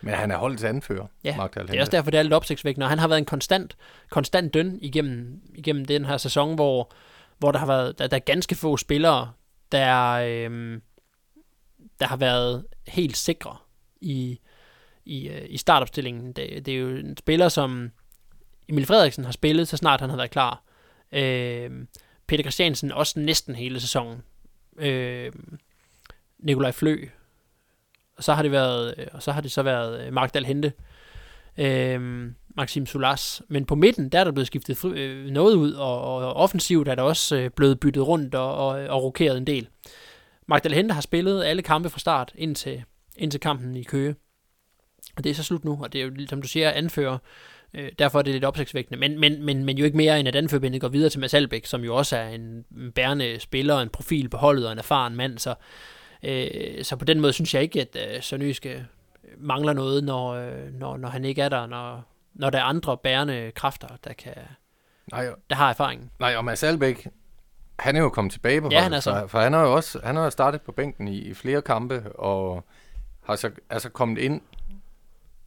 [0.00, 2.84] Men han er holdets anfører, Ja, Magdal Det er også derfor, det er lidt opsigtsvækkende,
[2.84, 3.76] og han har været en konstant,
[4.10, 6.92] konstant døn igennem, igennem den her sæson, hvor,
[7.38, 9.30] hvor der har været der, der er ganske få spillere,
[9.72, 10.82] der, øhm,
[12.00, 13.56] der har været helt sikre
[14.00, 14.40] i,
[15.04, 16.32] i, øh, i startopstillingen.
[16.32, 17.90] Det, det er jo en spiller, som
[18.68, 20.62] Emil Frederiksen har spillet, så snart han har været klar.
[21.12, 21.70] Øh,
[22.26, 24.22] Peter Christiansen også næsten hele sæsonen.
[24.78, 25.32] Øh,
[26.38, 27.08] Nikolaj Flø.
[28.16, 30.72] Og så har det været, øh, og så har det så været øh, Mark Hente.
[31.58, 33.42] Øhm, Maxim Solas.
[33.48, 36.88] Men på midten, der er der blevet skiftet fri, øh, noget ud, og, og offensivt
[36.88, 39.68] er der også øh, blevet byttet rundt og, og, og rokeret en del.
[40.72, 42.84] Hente har spillet alle kampe fra start indtil,
[43.16, 44.14] indtil kampen i Køge.
[45.16, 47.18] Og det er så slut nu, og det er jo, som du siger, anfører.
[47.74, 49.00] Øh, derfor er det lidt opsigtsvækkende.
[49.00, 51.66] Men, men, men, men jo ikke mere end at anførbindet går videre til Mads Albeck,
[51.66, 55.38] som jo også er en bærende spiller, en profil på holdet og en erfaren mand.
[55.38, 55.54] Så,
[56.22, 58.86] øh, så på den måde synes jeg ikke, at øh, Sønderjyske
[59.38, 62.04] mangler noget, når, øh, når, når han ikke er der, når,
[62.34, 64.34] når der er andre bærende kræfter, der, kan,
[65.12, 66.10] Nej, der har erfaringen.
[66.20, 67.06] nej, og Mads Albeck,
[67.78, 69.10] han er jo kommet tilbage på Ja, han er så.
[69.20, 72.02] for, for han har jo også han har startet på bænken i, i flere kampe,
[72.14, 72.64] og
[73.24, 74.40] har så altså kommet ind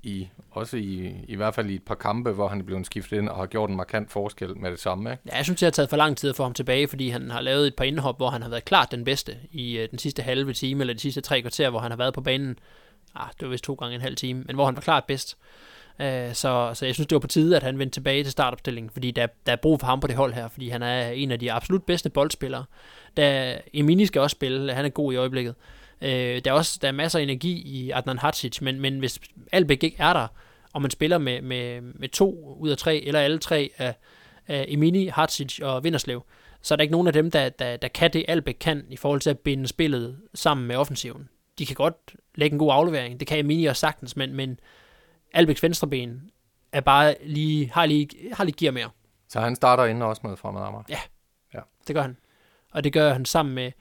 [0.03, 3.17] i, også i, i hvert fald i et par kampe, hvor han er blevet skiftet
[3.17, 5.11] ind og har gjort en markant forskel med det samme.
[5.11, 5.23] Ikke?
[5.31, 7.31] Ja, jeg synes, det har taget for lang tid at få ham tilbage, fordi han
[7.31, 9.99] har lavet et par indhop, hvor han har været klart den bedste i øh, den
[9.99, 12.59] sidste halve time, eller de sidste tre kvarter, hvor han har været på banen.
[13.15, 15.37] Ah, det var vist to gange en halv time, men hvor han var klart bedst.
[15.37, 18.31] Øh, Øh, så, så jeg synes, det var på tide, at han vendte tilbage til
[18.31, 21.09] startopstillingen, fordi der, der er brug for ham på det hold her, fordi han er
[21.09, 22.65] en af de absolut bedste boldspillere.
[23.17, 25.55] Der, Emini skal også spille, han er god i øjeblikket.
[26.01, 29.19] Øh, der, er også der er masser af energi i Adnan Hadzic, men, men hvis
[29.51, 30.27] Albeck ikke er der,
[30.73, 33.95] og man spiller med, med, med to ud af tre, eller alle tre af,
[34.47, 36.23] af Emini, Hadzic og Vinderslev,
[36.61, 38.95] så er der ikke nogen af dem, der, der, der kan det, Albeck kan, i
[38.95, 41.29] forhold til at binde spillet sammen med offensiven.
[41.59, 44.59] De kan godt lægge en god aflevering, det kan Emini også sagtens, men, men
[45.33, 46.31] Albæks venstreben
[46.71, 48.89] er bare lige, har lige, har lige gear mere.
[49.27, 50.83] Så han starter inden også med fremad Amager.
[51.87, 52.17] Det gør han.
[52.71, 53.71] Og det gør han sammen med,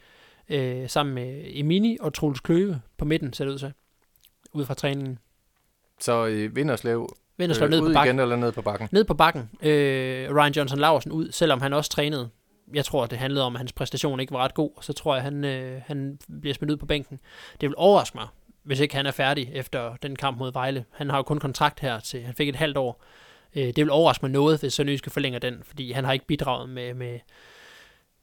[0.48, 3.72] øh, sammen med Emini og Troels Kløve på midten, ser det ud til.
[4.52, 5.18] Ud fra træningen.
[6.00, 8.14] Så øh, Vinderslev Vinderslev øh, ned ud på bakken.
[8.16, 8.88] igen eller ned på bakken.
[8.92, 9.50] Ned på bakken.
[9.62, 12.30] Øh, Ryan Johnson Laversen ud, selvom han også trænede.
[12.74, 14.70] Jeg tror, det handlede om, at hans præstation ikke var ret god.
[14.80, 17.20] Så tror jeg, han, øh, han bliver smidt ud på bænken.
[17.60, 18.28] Det vil overraske mig,
[18.68, 20.84] hvis ikke han er færdig efter den kamp mod Vejle.
[20.92, 23.04] Han har jo kun kontrakt her til, han fik et halvt år.
[23.56, 26.68] Øh, det vil overraske mig noget, hvis Sønderjyske forlænger den, fordi han har ikke bidraget
[26.68, 27.18] med, med,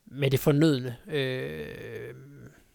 [0.06, 0.96] med det fornødne.
[1.12, 2.14] Øh,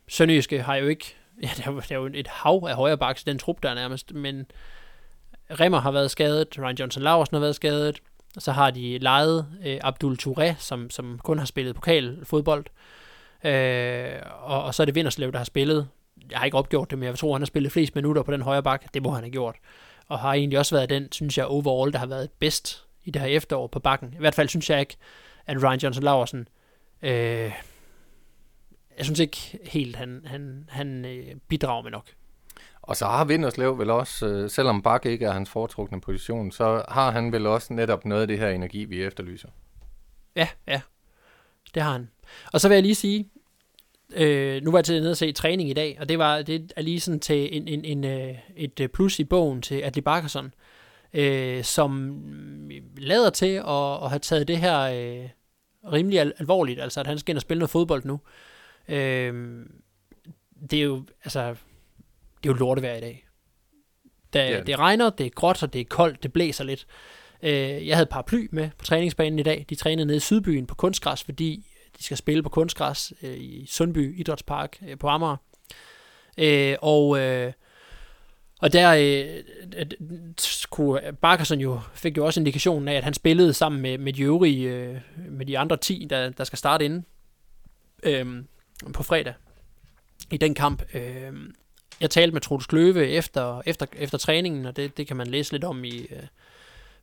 [0.09, 2.99] Sønderjyske har jo ikke, ja, der er, jo- der er jo et hav af højre
[2.99, 4.47] baks den trup, der nærmest, men
[5.51, 8.01] Remmer har været skadet, Ryan Johnson Larsen har været skadet,
[8.37, 12.65] og så har de lejet øh, Abdul Touré, som, som kun har spillet pokalfodbold,
[13.45, 15.89] øh, og, og så er det Vinderslev, der har spillet.
[16.31, 18.43] Jeg har ikke opgjort det, men jeg tror, han har spillet flest minutter på den
[18.43, 18.95] højre bak.
[18.95, 19.57] Det må han have gjort.
[20.09, 23.23] Og har egentlig også været den, synes jeg, overall, der har været bedst i det
[23.23, 24.13] her efterår på bakken.
[24.13, 24.97] I hvert fald synes jeg ikke,
[25.47, 26.49] at Ryan Johnson Laversen
[27.03, 27.53] øh,
[29.01, 32.07] jeg synes ikke helt, han, han, han øh, bidrager med nok.
[32.83, 36.85] Og så har Vinderslev vel også, øh, selvom Bakke ikke er hans foretrukne position, så
[36.89, 39.49] har han vel også netop noget af det her energi, vi efterlyser.
[40.37, 40.81] Ja, ja.
[41.75, 42.11] Det har han.
[42.53, 43.31] Og så vil jeg lige sige,
[44.17, 46.73] øh, nu var jeg til nede og se træning i dag, og det var det
[46.77, 50.01] er lige sådan til en, en, en, øh, et øh, plus i bogen til Adli
[50.01, 50.55] Bakkerson,
[51.15, 52.21] øh, som
[52.97, 55.29] lader til at, at have taget det her øh,
[55.93, 58.21] rimelig al- alvorligt, altså at han skal ind og spille noget fodbold nu.
[58.89, 59.65] Øh,
[60.71, 61.49] det er jo, altså,
[62.43, 63.27] det er jo lortevejr i dag.
[64.33, 64.61] Da, Ja.
[64.61, 66.87] Det regner, det er gråt, og det er koldt, det blæser lidt.
[67.43, 69.67] Øh, jeg havde paraply med på træningsbanen i dag.
[69.71, 71.67] De trænede nede i Sydbyen på kunstgræs, fordi
[72.01, 75.37] de skal spille på kunstgræs øh, i Sundby Idrætspark øh, på Amager.
[76.39, 77.53] Øh, og, øh,
[78.61, 79.43] og der øh,
[79.77, 79.87] øh,
[80.71, 84.23] kunne Barkerson jo, fik jo også indikationen af, at han spillede sammen med, med de
[84.23, 84.97] øvrige, øh,
[85.29, 87.05] med de andre 10, der, der skal starte inden
[88.03, 88.45] øh,
[88.95, 89.35] på fredag
[90.31, 90.83] i den kamp.
[90.95, 91.33] Øh,
[92.01, 95.53] jeg talte med Troels Kløve efter, efter, efter træningen, og det, det kan man læse
[95.53, 96.23] lidt om i, øh,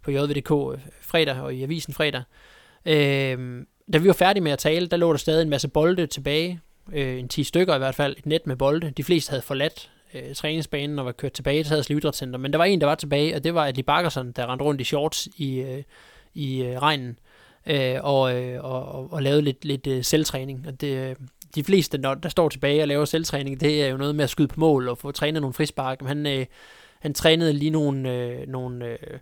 [0.02, 2.24] på JVDK øh, fredag og i avisen fredag.
[2.86, 6.08] Øh, da vi var færdige med at tale, der lå der stadig en masse bolde
[6.08, 6.60] tilbage.
[6.94, 8.16] Øh, en 10 stykker i hvert fald.
[8.18, 8.94] Et net med bolde.
[8.98, 12.40] De fleste havde forladt øh, træningsbanen og var kørt tilbage til Haderslev Idrætscenter.
[12.40, 14.82] Men der var en, der var tilbage, og det var Adli Bakkersen, der rendte rundt
[14.82, 15.84] i shorts i, øh,
[16.34, 17.20] i øh, regnen
[17.66, 20.66] øh, og, øh, og, og, og lavede lidt, lidt øh, selvtræning.
[20.68, 21.16] Og det, øh,
[21.56, 24.30] de fleste, når der står tilbage og laver selvtræning, det er jo noget med at
[24.30, 26.02] skyde på mål og få trænet nogle frispark.
[26.02, 26.46] Men han, øh,
[27.00, 29.20] han trænede lige nogle, øh, nogle, øh,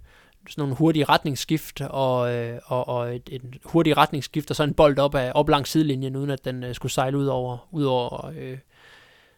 [0.50, 4.74] sådan nogle hurtige retningsskift og, øh, og, og et, et hurtigt retningsskift og så en
[4.74, 7.84] bold op, af, op langs sidelinjen, uden at den øh, skulle sejle ud over, ud
[7.84, 8.58] over, øh,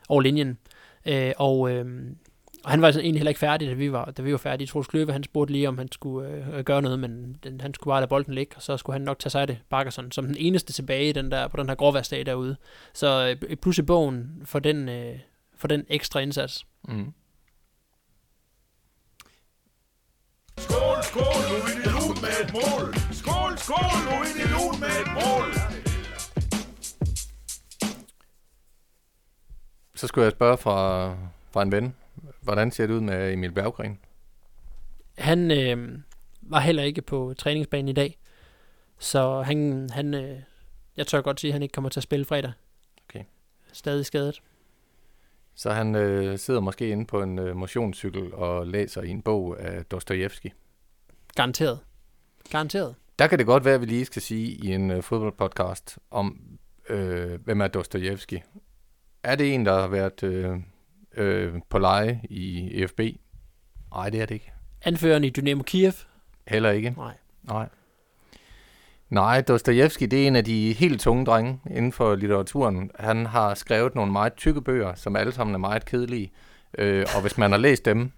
[0.09, 0.57] over linjen.
[1.05, 1.85] Øh, og, øh,
[2.63, 4.67] og han var altså egentlig heller ikke færdig, da vi var, da vi var færdige.
[4.67, 7.91] Troels Kløve, han spurgte lige, om han skulle øh, gøre noget, men den, han skulle
[7.91, 10.25] bare lade bolden ligge, og så skulle han nok tage sig af det, Bakkerson, som
[10.25, 12.55] den eneste tilbage den der, på den her gråværsdag derude.
[12.93, 15.19] Så øh, plus i bogen for den, øh,
[15.55, 16.65] for den ekstra indsats.
[16.87, 17.13] Mm.
[20.57, 22.85] Skål, skål, nu er det lun med et mål.
[23.19, 25.49] Skål, skål, nu er det lun med et mål.
[29.95, 31.09] Så skulle jeg spørge fra,
[31.51, 31.95] fra en ven,
[32.41, 33.99] hvordan ser det ud med Emil Berggren?
[35.17, 35.99] Han øh,
[36.41, 38.17] var heller ikke på træningsbanen i dag,
[38.99, 40.39] så han, han øh,
[40.97, 42.51] jeg tør godt sige, at han ikke kommer til at spille fredag.
[43.09, 43.23] Okay.
[43.73, 44.41] Stadig skadet.
[45.57, 49.59] Så han øh, sidder måske inde på en øh, motionscykel og læser i en bog
[49.59, 50.53] af Dostojevski.
[51.35, 51.79] Garanteret.
[52.51, 52.95] Garanteret.
[53.19, 56.39] Der kan det godt være, at vi lige skal sige i en øh, fodboldpodcast om,
[56.89, 58.41] øh, hvem er Dostojevski.
[59.23, 60.57] Er det en, der har været øh,
[61.17, 62.99] øh, på leje i EFB?
[63.91, 64.51] Nej, det er det ikke.
[64.81, 65.93] Anføreren i Dynamo Kiev?
[66.47, 66.89] Heller ikke.
[66.97, 67.13] Nej.
[67.43, 67.69] Nej.
[69.09, 72.91] Nej, Dostojevski, det er en af de helt tunge drenge inden for litteraturen.
[72.99, 76.31] Han har skrevet nogle meget tykke bøger, som alle sammen er meget kedelige.
[76.77, 78.11] Øh, og hvis man har læst dem...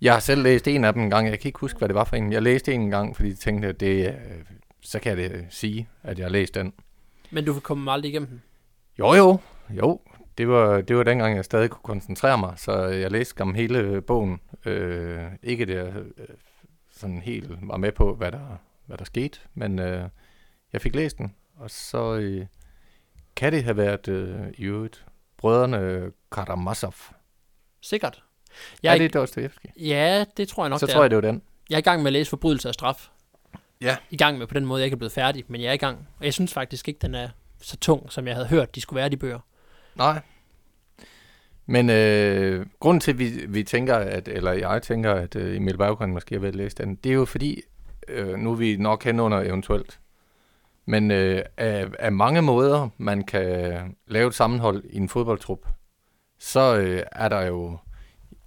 [0.00, 1.28] Jeg har selv læst en af dem en gang.
[1.28, 2.32] Jeg kan ikke huske, hvad det var for en.
[2.32, 4.14] Jeg læste en gang, fordi jeg tænkte, at det, øh,
[4.80, 6.72] så kan jeg det sige, at jeg har læst den.
[7.30, 8.42] Men du kommer aldrig igennem den?
[8.98, 9.38] Jo, jo.
[9.70, 10.00] Jo,
[10.38, 14.00] det var, det var dengang, jeg stadig kunne koncentrere mig, så jeg læste om hele
[14.00, 14.40] bogen.
[14.66, 16.26] Øh, ikke det, jeg øh,
[16.92, 20.08] sådan helt var med på, hvad der, hvad der skete, men øh,
[20.74, 22.46] jeg fik læst den, og så øh,
[23.36, 25.04] kan det have været øh, i øvrigt
[25.36, 26.94] brødrene Karamazov.
[27.80, 28.22] Sikkert.
[28.82, 29.68] Jeg er det Dostojevski?
[29.76, 31.04] Ja, det tror jeg nok, Så det tror er.
[31.04, 31.42] jeg, det var den.
[31.70, 33.08] Jeg er i gang med at læse Forbrydelse af straf.
[33.80, 33.96] Ja.
[34.10, 35.76] I gang med på den måde, jeg ikke er blevet færdig, men jeg er i
[35.76, 36.08] gang.
[36.18, 37.28] Og jeg synes faktisk ikke, den er
[37.62, 39.38] så tung, som jeg havde hørt, de skulle være, de bøger.
[39.94, 40.20] Nej.
[41.66, 45.78] Men øh, grunden til, at vi, vi tænker, at, eller jeg tænker, at øh, Emil
[45.78, 47.62] Berggren måske har været læst den, det er jo fordi,
[48.08, 49.98] øh, nu er vi nok hen under eventuelt,
[50.86, 55.68] men øh, af, af mange måder, man kan lave et sammenhold i en fodboldtrup,
[56.38, 57.78] så øh, er der jo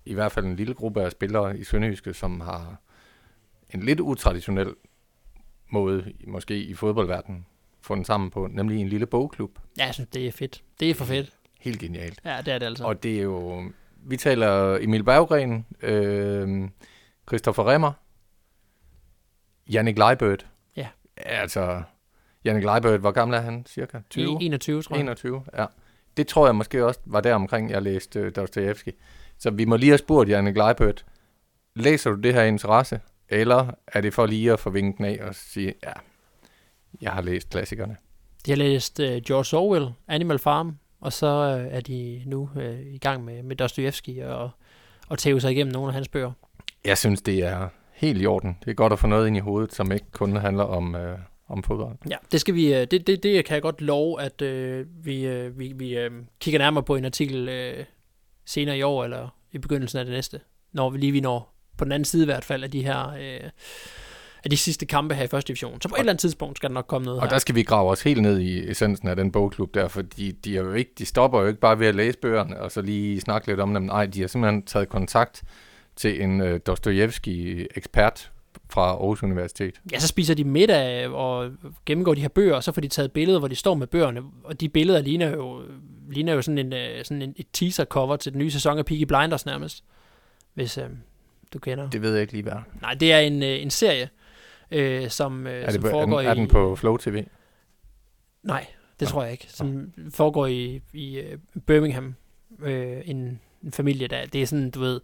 [0.06, 2.82] i hvert fald en lille gruppe af spillere i Sønderjyske, som har
[3.74, 4.74] en lidt utraditionel
[5.70, 7.46] måde, måske i fodboldverdenen,
[7.82, 9.60] fundet sammen på, nemlig en lille bogklub.
[9.78, 10.64] Ja, jeg synes, det er fedt.
[10.80, 11.34] Det er for fedt.
[11.60, 12.20] Helt genialt.
[12.26, 12.84] Ja, det er det altså.
[12.84, 13.64] Og det er jo...
[14.04, 16.70] Vi taler Emil Berggren, øh,
[17.28, 17.92] Christopher Remmer,
[19.70, 20.48] Jannik Leibert.
[20.76, 20.88] Ja.
[21.18, 21.84] Altså,
[22.48, 23.98] Jannik Leibert, hvor gammel er han cirka?
[24.10, 24.38] 20?
[24.42, 25.02] 21, tror jeg.
[25.02, 25.66] 21, ja.
[26.18, 28.92] Det tror jeg måske også var der omkring, jeg læste øh, Dostojevski.
[29.38, 31.06] Så vi må lige have spurgt Jannik Leibert,
[31.76, 35.36] læser du det her interesse, eller er det for lige at få vinken af og
[35.36, 35.92] sige, ja,
[37.02, 37.98] jeg har læst klassikerne.
[38.46, 42.80] De har læst uh, George Orwell, Animal Farm, og så uh, er de nu uh,
[42.94, 44.50] i gang med, med Dostojevski og,
[45.08, 46.32] og tæve sig igennem nogle af hans bøger.
[46.86, 48.58] Jeg synes, det er helt i orden.
[48.66, 51.20] Det er godt at få noget ind i hovedet, som ikke kun handler om, øh,
[51.50, 51.98] om fodbold.
[52.10, 55.46] Ja, det skal vi, uh, det, det, det kan jeg godt love, at uh, vi,
[55.46, 57.84] uh, vi, vi uh, kigger nærmere på en artikel uh,
[58.46, 60.40] senere i år, eller i begyndelsen af det næste,
[60.72, 63.08] når vi lige vi når på den anden side i hvert fald af de her
[63.08, 63.50] uh,
[64.44, 65.82] af de sidste kampe her i første division.
[65.82, 67.30] Så på et eller andet tidspunkt skal der nok komme noget Og her.
[67.30, 70.58] der skal vi grave os helt ned i essensen af den bogklub der, fordi de,
[70.58, 73.22] er jo ikke, de stopper jo ikke bare ved at læse bøgerne, og så lige
[73.22, 73.84] snakke lidt om dem.
[73.84, 75.44] Nej, de har simpelthen taget kontakt
[75.96, 78.32] til en øh, Dostojevski-ekspert
[78.70, 79.82] fra Aarhus Universitet.
[79.92, 81.52] Ja, så spiser de middag og
[81.86, 84.22] gennemgår de her bøger, og så får de taget billeder, hvor de står med bøgerne,
[84.44, 85.62] og de billeder ligner jo,
[86.10, 89.04] ligner jo sådan, en, øh, sådan en, et teaser-cover til den nye sæson af Peaky
[89.04, 89.84] Blinders nærmest,
[90.54, 90.86] hvis øh,
[91.54, 91.90] du kender.
[91.90, 92.54] Det ved jeg ikke lige, hvad.
[92.82, 94.10] Nej, det er en, øh, en serie,
[94.72, 96.38] øh, som, øh, Er, det som er, foregår den, er i...
[96.38, 97.24] den på Flow TV?
[98.44, 98.66] Nej,
[99.00, 99.12] det Nå.
[99.12, 99.46] tror jeg ikke.
[99.50, 101.22] Som foregår i, i
[101.66, 102.16] Birmingham.
[102.64, 104.26] Øh, en, en familie, der...
[104.26, 105.02] Det er sådan, du ved...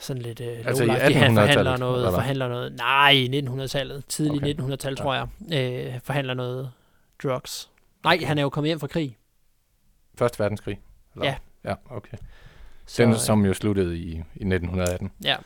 [0.00, 2.72] Sådan lidt øh, Altså her 1800-tallet, forhandler noget, eller forhandler noget...
[2.78, 4.04] Nej, i 1900-tallet.
[4.08, 4.72] Tidligt Okay.
[4.74, 5.02] 1900-tal, Ja.
[5.02, 5.26] tror jeg.
[5.94, 6.70] Øh, forhandler noget
[7.22, 7.70] drugs.
[8.04, 9.16] Nej, han er jo kommet hjem fra krig.
[10.18, 10.80] Første verdenskrig?
[11.22, 11.36] Ja.
[11.64, 12.16] Ja, okay.
[12.86, 15.10] Så, Den, øh, som jo sluttede i, i 1918.
[15.24, 15.36] Ja,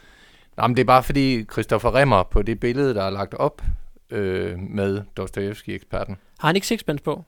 [0.56, 3.62] Nå, men det er bare fordi Christopher Remmer på det billede, der er lagt op
[4.10, 7.24] øh, med Dostojevski-eksperten, har han ikke sixpence på?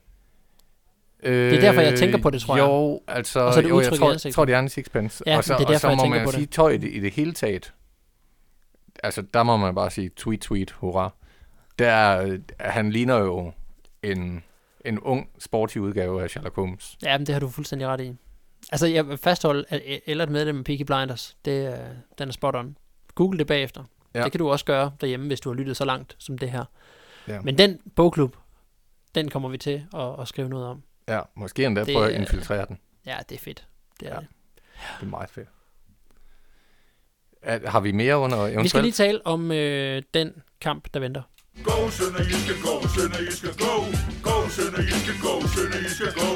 [1.25, 2.65] Øh, Det er derfor, jeg tænker på det, tror jeg.
[2.65, 4.35] Jo, altså, Og så er det jo, jeg tror, ansigtet.
[4.35, 5.25] tror, det er en sixpence.
[5.27, 6.35] Ja, og så, det er og derfor, så jeg må man på jo det.
[6.35, 7.73] sige, tøj i det, hele taget.
[9.03, 11.11] Altså, der må man bare sige, tweet, tweet, hurra.
[11.79, 13.53] Der, han ligner jo
[14.03, 14.43] en,
[14.85, 16.97] en ung, sporty udgave af Sherlock Holmes.
[17.03, 18.15] Ja, men det har du fuldstændig ret i.
[18.73, 21.81] Altså, jeg vil fastholde, at eller et medlem af Peaky Blinders, det,
[22.19, 22.77] den er spot on.
[23.15, 23.85] Google det bagefter.
[24.15, 24.23] Ja.
[24.25, 26.65] Det kan du også gøre derhjemme, hvis du har lyttet så langt som det her.
[27.29, 27.41] Ja.
[27.41, 28.37] Men den bogklub,
[29.15, 30.83] den kommer vi til at, at skrive noget om.
[31.09, 32.79] Ja, måske endda Det prøve at er- infiltrere den.
[33.07, 33.67] Ja, det er fedt.
[34.01, 34.15] Det er Ja.
[34.15, 34.21] ja.
[34.21, 34.29] det.
[35.01, 35.49] Det er meget fedt.
[37.43, 38.63] Er, har vi mere under eventuelt?
[38.65, 41.23] Vi skal lige tale om øh, den kamp, der venter.
[41.65, 43.75] Go, Sønderjyske, go, Sønderjyske, go.
[44.23, 46.31] Go, Sønderjyske, go, Sønderjyske, go.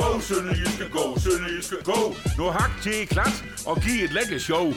[0.00, 1.98] Go, Sønderjyske, go, Sønderjyske, go.
[2.38, 4.72] Nu hak til klat og giv et lækkert show.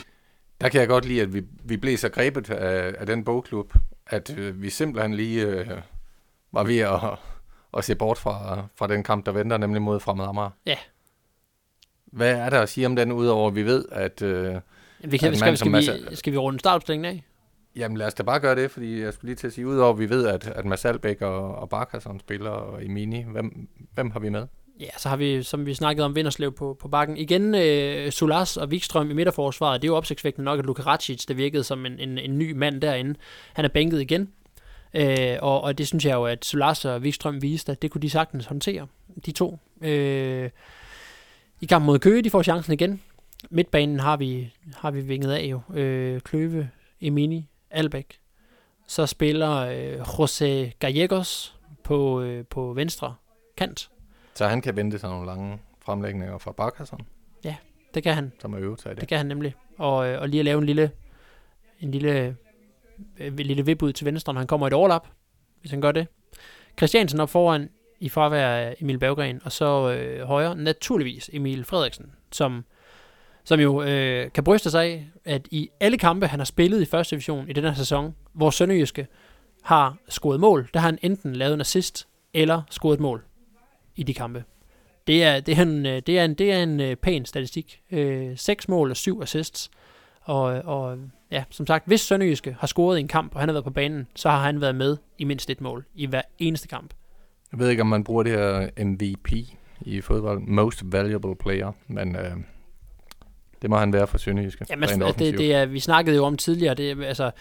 [0.61, 3.73] Der kan jeg godt lide, at vi, vi blev så grebet af, af den bogklub,
[4.07, 5.67] at øh, vi simpelthen lige øh,
[6.51, 6.99] var ved at,
[7.77, 10.49] at se bort fra, fra den kamp, der venter, nemlig mod Fremad Amager.
[10.65, 10.77] Ja.
[12.05, 14.21] Hvad er der at sige om den, udover at vi ved, at...
[14.21, 14.55] Øh,
[15.03, 17.23] Vi kan, en skal, skal, skal, vi, Mads- skal vi runde startopstillingen af?
[17.75, 19.93] jamen lad os da bare gøre det, fordi jeg skulle lige til at sige, udover
[19.93, 24.11] at vi ved, at, at Mads Albeck og, og Barkasson spiller, og Emini, hvem, hvem
[24.11, 24.47] har vi med?
[24.79, 27.17] Ja, så har vi, som vi snakkede om, Vinderslev på, på bakken.
[27.17, 29.81] Igen, øh, Solas og Wikstrøm i midterforsvaret.
[29.81, 32.51] Det er jo opsigtsvækkende nok, at Luka Racic, der virkede som en, en, en ny
[32.51, 33.15] mand derinde,
[33.53, 34.29] han er bænket igen.
[34.93, 38.01] Øh, og, og det synes jeg jo, at Solas og Wikstrøm viste, at det kunne
[38.01, 38.87] de sagtens håndtere,
[39.25, 39.59] de to.
[39.81, 40.49] Øh,
[41.61, 43.01] I kampen mod Køge, de får chancen igen.
[43.49, 45.61] Midtbanen har vi, har vi vinget af jo.
[45.73, 46.69] Øh, Kløve,
[47.01, 48.19] Emini, Albæk.
[48.87, 53.15] Så spiller øh, José Gallegos på, øh, på venstre
[53.57, 53.89] kant.
[54.35, 56.99] Så han kan vente sig nogle lange fremlægninger fra Barkasson,
[57.93, 58.31] Det kan han.
[58.41, 59.09] som er øvet sig i Det det.
[59.09, 59.55] kan han nemlig.
[59.77, 60.91] Og, øh, og lige at lave en lille,
[61.79, 62.35] en lille,
[63.19, 65.07] Øh, lille vip ud til venstre, når han kommer et overlap,
[65.61, 66.07] hvis han gør det.
[66.77, 72.11] Christiansen op foran i fravær af Emil Berggren, og så øh, højre naturligvis Emil Frederiksen,
[72.31, 72.65] som,
[73.43, 76.85] som jo øh, kan bryste sig af, at i alle kampe, han har spillet i
[76.85, 79.07] første division i den her sæson, hvor Sønderjyske
[79.63, 83.23] har scoret mål, der har han enten lavet en assist eller scoret et mål
[83.95, 84.43] i de kampe.
[85.07, 87.81] Det er, det er en, øh, det er en, det er en øh, pæn statistik.
[87.91, 89.71] Øh, 6 mål og 7 assists.
[90.23, 90.97] Og, og
[91.31, 93.71] ja, som sagt, hvis Sønderjyske har scoret i en kamp, og han har været på
[93.71, 96.93] banen, så har han været med i mindst et mål i hver eneste kamp.
[97.51, 99.31] Jeg ved ikke, om man bruger det her MVP
[99.81, 102.31] i fodbold, Most Valuable Player, men øh,
[103.61, 104.65] det må han være for Sønderjyske.
[104.69, 105.37] Jamen, rent det, offensivt.
[105.37, 107.31] det er, vi snakkede jo om tidligere, det, altså,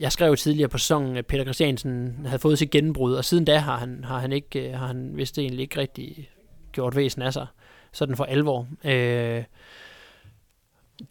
[0.00, 3.44] jeg skrev jo tidligere på sæsonen, at Peter Christiansen havde fået sit gennembrud, og siden
[3.44, 6.30] da har han, har han, ikke, øh, har han vist egentlig ikke rigtig
[6.72, 7.46] gjort væsen af sig,
[7.92, 8.68] sådan for alvor.
[8.84, 9.44] Øh,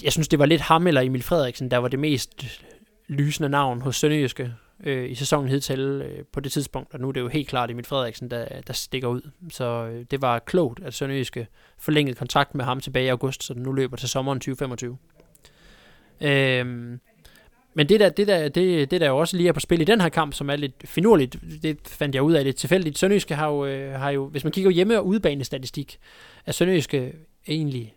[0.04, 2.46] jeg synes, det var lidt ham eller Emil Frederiksen, der var det mest
[3.08, 7.12] lysende navn hos Sønderjyske øh, i sæsonen hidtil øh, på det tidspunkt, og nu er
[7.12, 9.22] det jo helt klart Emil Frederiksen, der, der stikker ud.
[9.52, 13.54] Så øh, det var klogt, at Sønderjyske forlængede kontrakt med ham tilbage i august, så
[13.54, 14.98] den nu løber til sommeren 2025.
[16.22, 16.66] Øh,
[17.76, 19.86] men det der, det, der, det, det der jo også lige er på spil i
[19.86, 22.98] den her kamp, som er lidt finurligt, det fandt jeg ud af lidt tilfældigt.
[22.98, 25.98] Sønderjyske har jo, øh, har jo hvis man kigger hjemme- og udebanestatistik,
[26.46, 27.14] er Sønderjyske
[27.48, 27.94] egentlig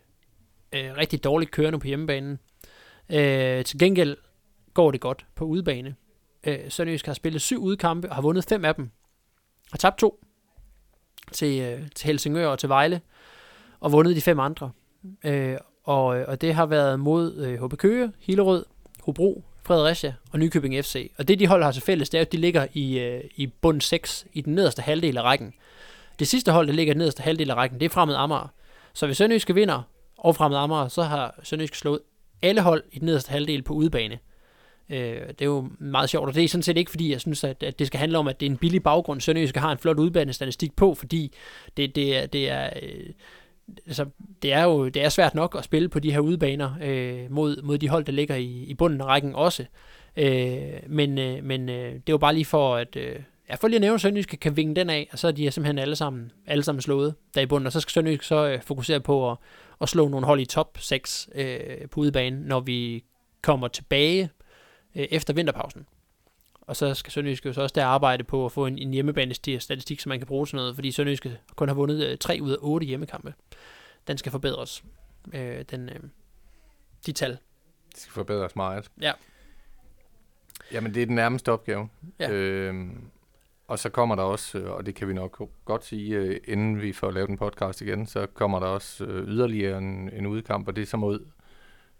[0.73, 2.39] øh, rigtig dårligt kørende på hjemmebanen.
[3.09, 4.17] Øh, til gengæld
[4.73, 5.95] går det godt på udebane.
[6.43, 8.91] Øh, Sønderjysk har spillet syv udkampe og har vundet fem af dem.
[9.71, 10.23] Har tabt to
[11.31, 13.01] til, øh, til Helsingør og til Vejle,
[13.79, 14.71] og vundet de fem andre.
[15.23, 18.65] Øh, og, øh, og det har været mod øh, HB Køge, Hillerød,
[19.03, 21.11] Hobro, Fredericia og Nykøbing FC.
[21.17, 23.47] Og det de hold har til fælles, det er, at de ligger i, øh, i
[23.47, 25.53] bund 6 i den nederste halvdel af rækken.
[26.19, 28.53] Det sidste hold, der ligger i den nederste halvdel af rækken, det er Fremad Amager.
[28.93, 29.81] Så hvis Sønderjyske vinder
[30.17, 31.99] og Fremad Amager, så har Sønderjysk slået
[32.41, 34.19] alle hold i den nederste halvdel på udebane.
[34.89, 37.43] Øh, det er jo meget sjovt, og det er sådan set ikke fordi, jeg synes,
[37.43, 39.77] at, at det skal handle om, at det er en billig baggrund, Sønderjysk har en
[39.77, 41.33] flot udbanestatistik på, fordi
[41.77, 42.69] det, det, er, det er...
[42.81, 43.09] Øh,
[43.85, 44.05] altså,
[44.41, 47.61] det er jo det er svært nok at spille på de her udebaner øh, mod,
[47.61, 49.65] mod de hold, der ligger i, i bunden af rækken også.
[50.17, 52.95] Øh, men øh, men øh, det er jo bare lige for at...
[52.95, 53.15] Øh,
[53.49, 55.51] ja, for lige at nævne, at Sønderjysk kan vinge den af, og så er de
[55.51, 58.61] simpelthen alle sammen, alle sammen slået der i bunden, og så skal Sønderjysk så øh,
[58.61, 59.37] fokusere på at,
[59.81, 63.03] at slå nogle hold i top 6 øh, på udebanen, når vi
[63.41, 64.29] kommer tilbage
[64.95, 65.87] øh, efter vinterpausen.
[66.61, 69.99] Og så skal Sønderjyske jo så også der arbejde på at få en, en hjemmebanestatistik,
[69.99, 72.57] som man kan bruge til noget, fordi Sønderjyske kun har vundet øh, 3 ud af
[72.59, 73.33] 8 hjemmekampe.
[74.07, 74.83] Den skal forbedres.
[75.33, 75.99] Øh, den, øh,
[77.05, 77.31] de tal.
[77.91, 78.91] Det skal forbedres meget.
[79.01, 79.11] Ja.
[80.71, 81.89] Jamen, det er den nærmeste opgave.
[82.19, 82.31] Ja.
[82.31, 83.09] Øhm,
[83.67, 86.81] og så kommer der også, øh, og det kan vi nok godt sige, øh, inden
[86.81, 90.67] vi får lavet en podcast igen, så kommer der også øh, yderligere en, en udkamp,
[90.67, 91.25] og det er så mod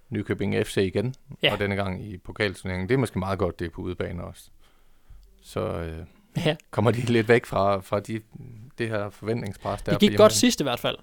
[0.09, 1.53] Nykøbing FC igen, Ja.
[1.53, 2.89] og denne gang i pokalturneringen.
[2.89, 4.49] Det er måske meget godt, det er på udebane også.
[5.41, 5.97] Så øh,
[6.45, 8.21] Ja, kommer de lidt væk fra, fra de
[8.77, 9.81] det her forventningspres.
[9.81, 10.97] Der Det gik godt sidst i hvert fald.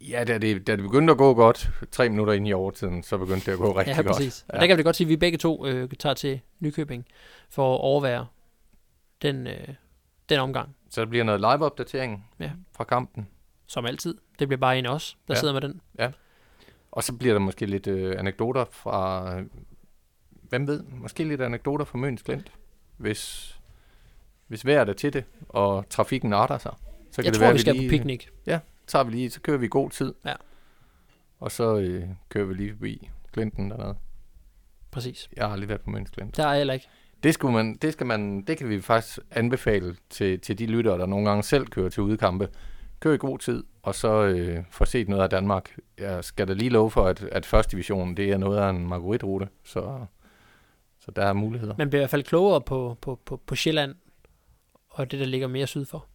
[0.00, 3.18] Ja, da det, da det begyndte at gå godt, tre minutter ind i overtiden, så
[3.18, 4.06] begyndte det at gå rigtig ja, godt.
[4.16, 4.44] præcis.
[4.48, 4.52] Ja.
[4.54, 4.56] Ja.
[4.56, 7.06] Og der kan vi godt sige, at vi begge to øh, tager til Nykøbing
[7.50, 8.26] for at overvære
[9.22, 9.68] den, øh,
[10.28, 12.50] den omgang, Så der bliver noget live-opdatering Ja.
[12.72, 13.28] fra kampen.
[13.66, 14.14] som altid.
[14.38, 15.36] Det bliver bare en af os, der ja.
[15.36, 15.40] Ja.
[15.40, 15.80] sidder med den.
[16.92, 19.46] Og så bliver der måske lidt øh, anekdoter fra, øh,
[20.32, 22.52] hvem ved, måske lidt anekdoter fra Møns Klint,
[22.96, 23.54] hvis,
[24.46, 26.74] hvis vejret er til det, og trafikken arter sig.
[27.10, 28.26] Så Jeg det tror, være, vi skal lige, på picnic.
[28.86, 30.14] tager vi lige, så kører vi i god tid.
[30.24, 30.34] Ja.
[31.40, 33.96] Og så øh, kører vi lige forbi Klinten dernede.
[34.90, 35.28] Præcis.
[35.36, 36.36] Jeg har aldrig været på Møns Klint.
[36.36, 36.88] Der er jeg heller ikke.
[37.22, 40.98] Det, skulle man, det, skal man, det kan vi faktisk anbefale til, til de lyttere,
[40.98, 42.48] der nogle gange selv kører til udekampe.
[43.00, 45.76] Kør i god tid, og så øh, få set noget af Danmark.
[45.98, 48.86] Jeg skal da lige love for, at, at første division, det er noget af en
[48.88, 50.06] margueritrute, så,
[50.98, 51.74] så der er muligheder.
[51.78, 53.94] Man bliver i hvert fald klogere på, på, på, på Sjælland,
[54.90, 56.06] og det, der ligger mere syd for.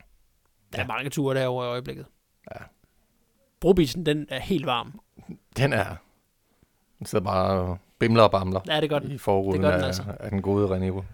[0.73, 0.87] Der er Ja.
[0.87, 2.05] mange ture derovre i øjeblikket.
[2.55, 2.59] Ja.
[3.61, 4.99] Brobisen, den er helt varm.
[5.57, 5.95] Den er,
[7.01, 9.03] den sidder bare og bimler og bamler Ja, det er godt.
[9.03, 10.03] i forruden Det gør den af, altså.
[10.19, 11.05] af den gode Renault,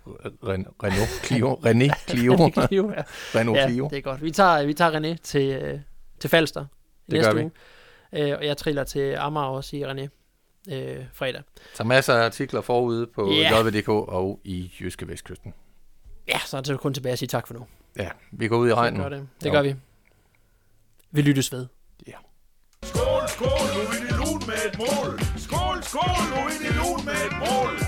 [0.48, 3.04] Renault, Renault Clio, René Clio, Clio, ja.
[3.36, 3.88] Renault ja, Clio.
[3.90, 4.24] det er godt.
[4.24, 5.80] Vi tager, vi tager René til, øh,
[6.20, 6.66] til Falster i
[7.12, 7.42] Det næste gør vi.
[7.44, 7.52] uge.
[8.32, 10.08] Øh, og jeg triller til Amager også i René
[10.74, 11.42] øh, fredag.
[11.74, 13.60] Så masser af artikler forude på Ja.
[13.60, 15.54] JVDK og i Jyske Vestkysten.
[16.28, 17.66] Ja, så er det kun tilbage at sige tak for nu.
[18.00, 19.02] Ja, vi går ud i Det regnen.
[19.02, 19.28] gør, det.
[19.44, 19.52] det Jo.
[19.54, 19.76] gør vi.
[21.12, 21.66] Vi lyttes ved.
[22.84, 25.20] Skål, skål, nu er vi lun med et mål.
[25.88, 27.87] Skål, nu ind i lun med et mål.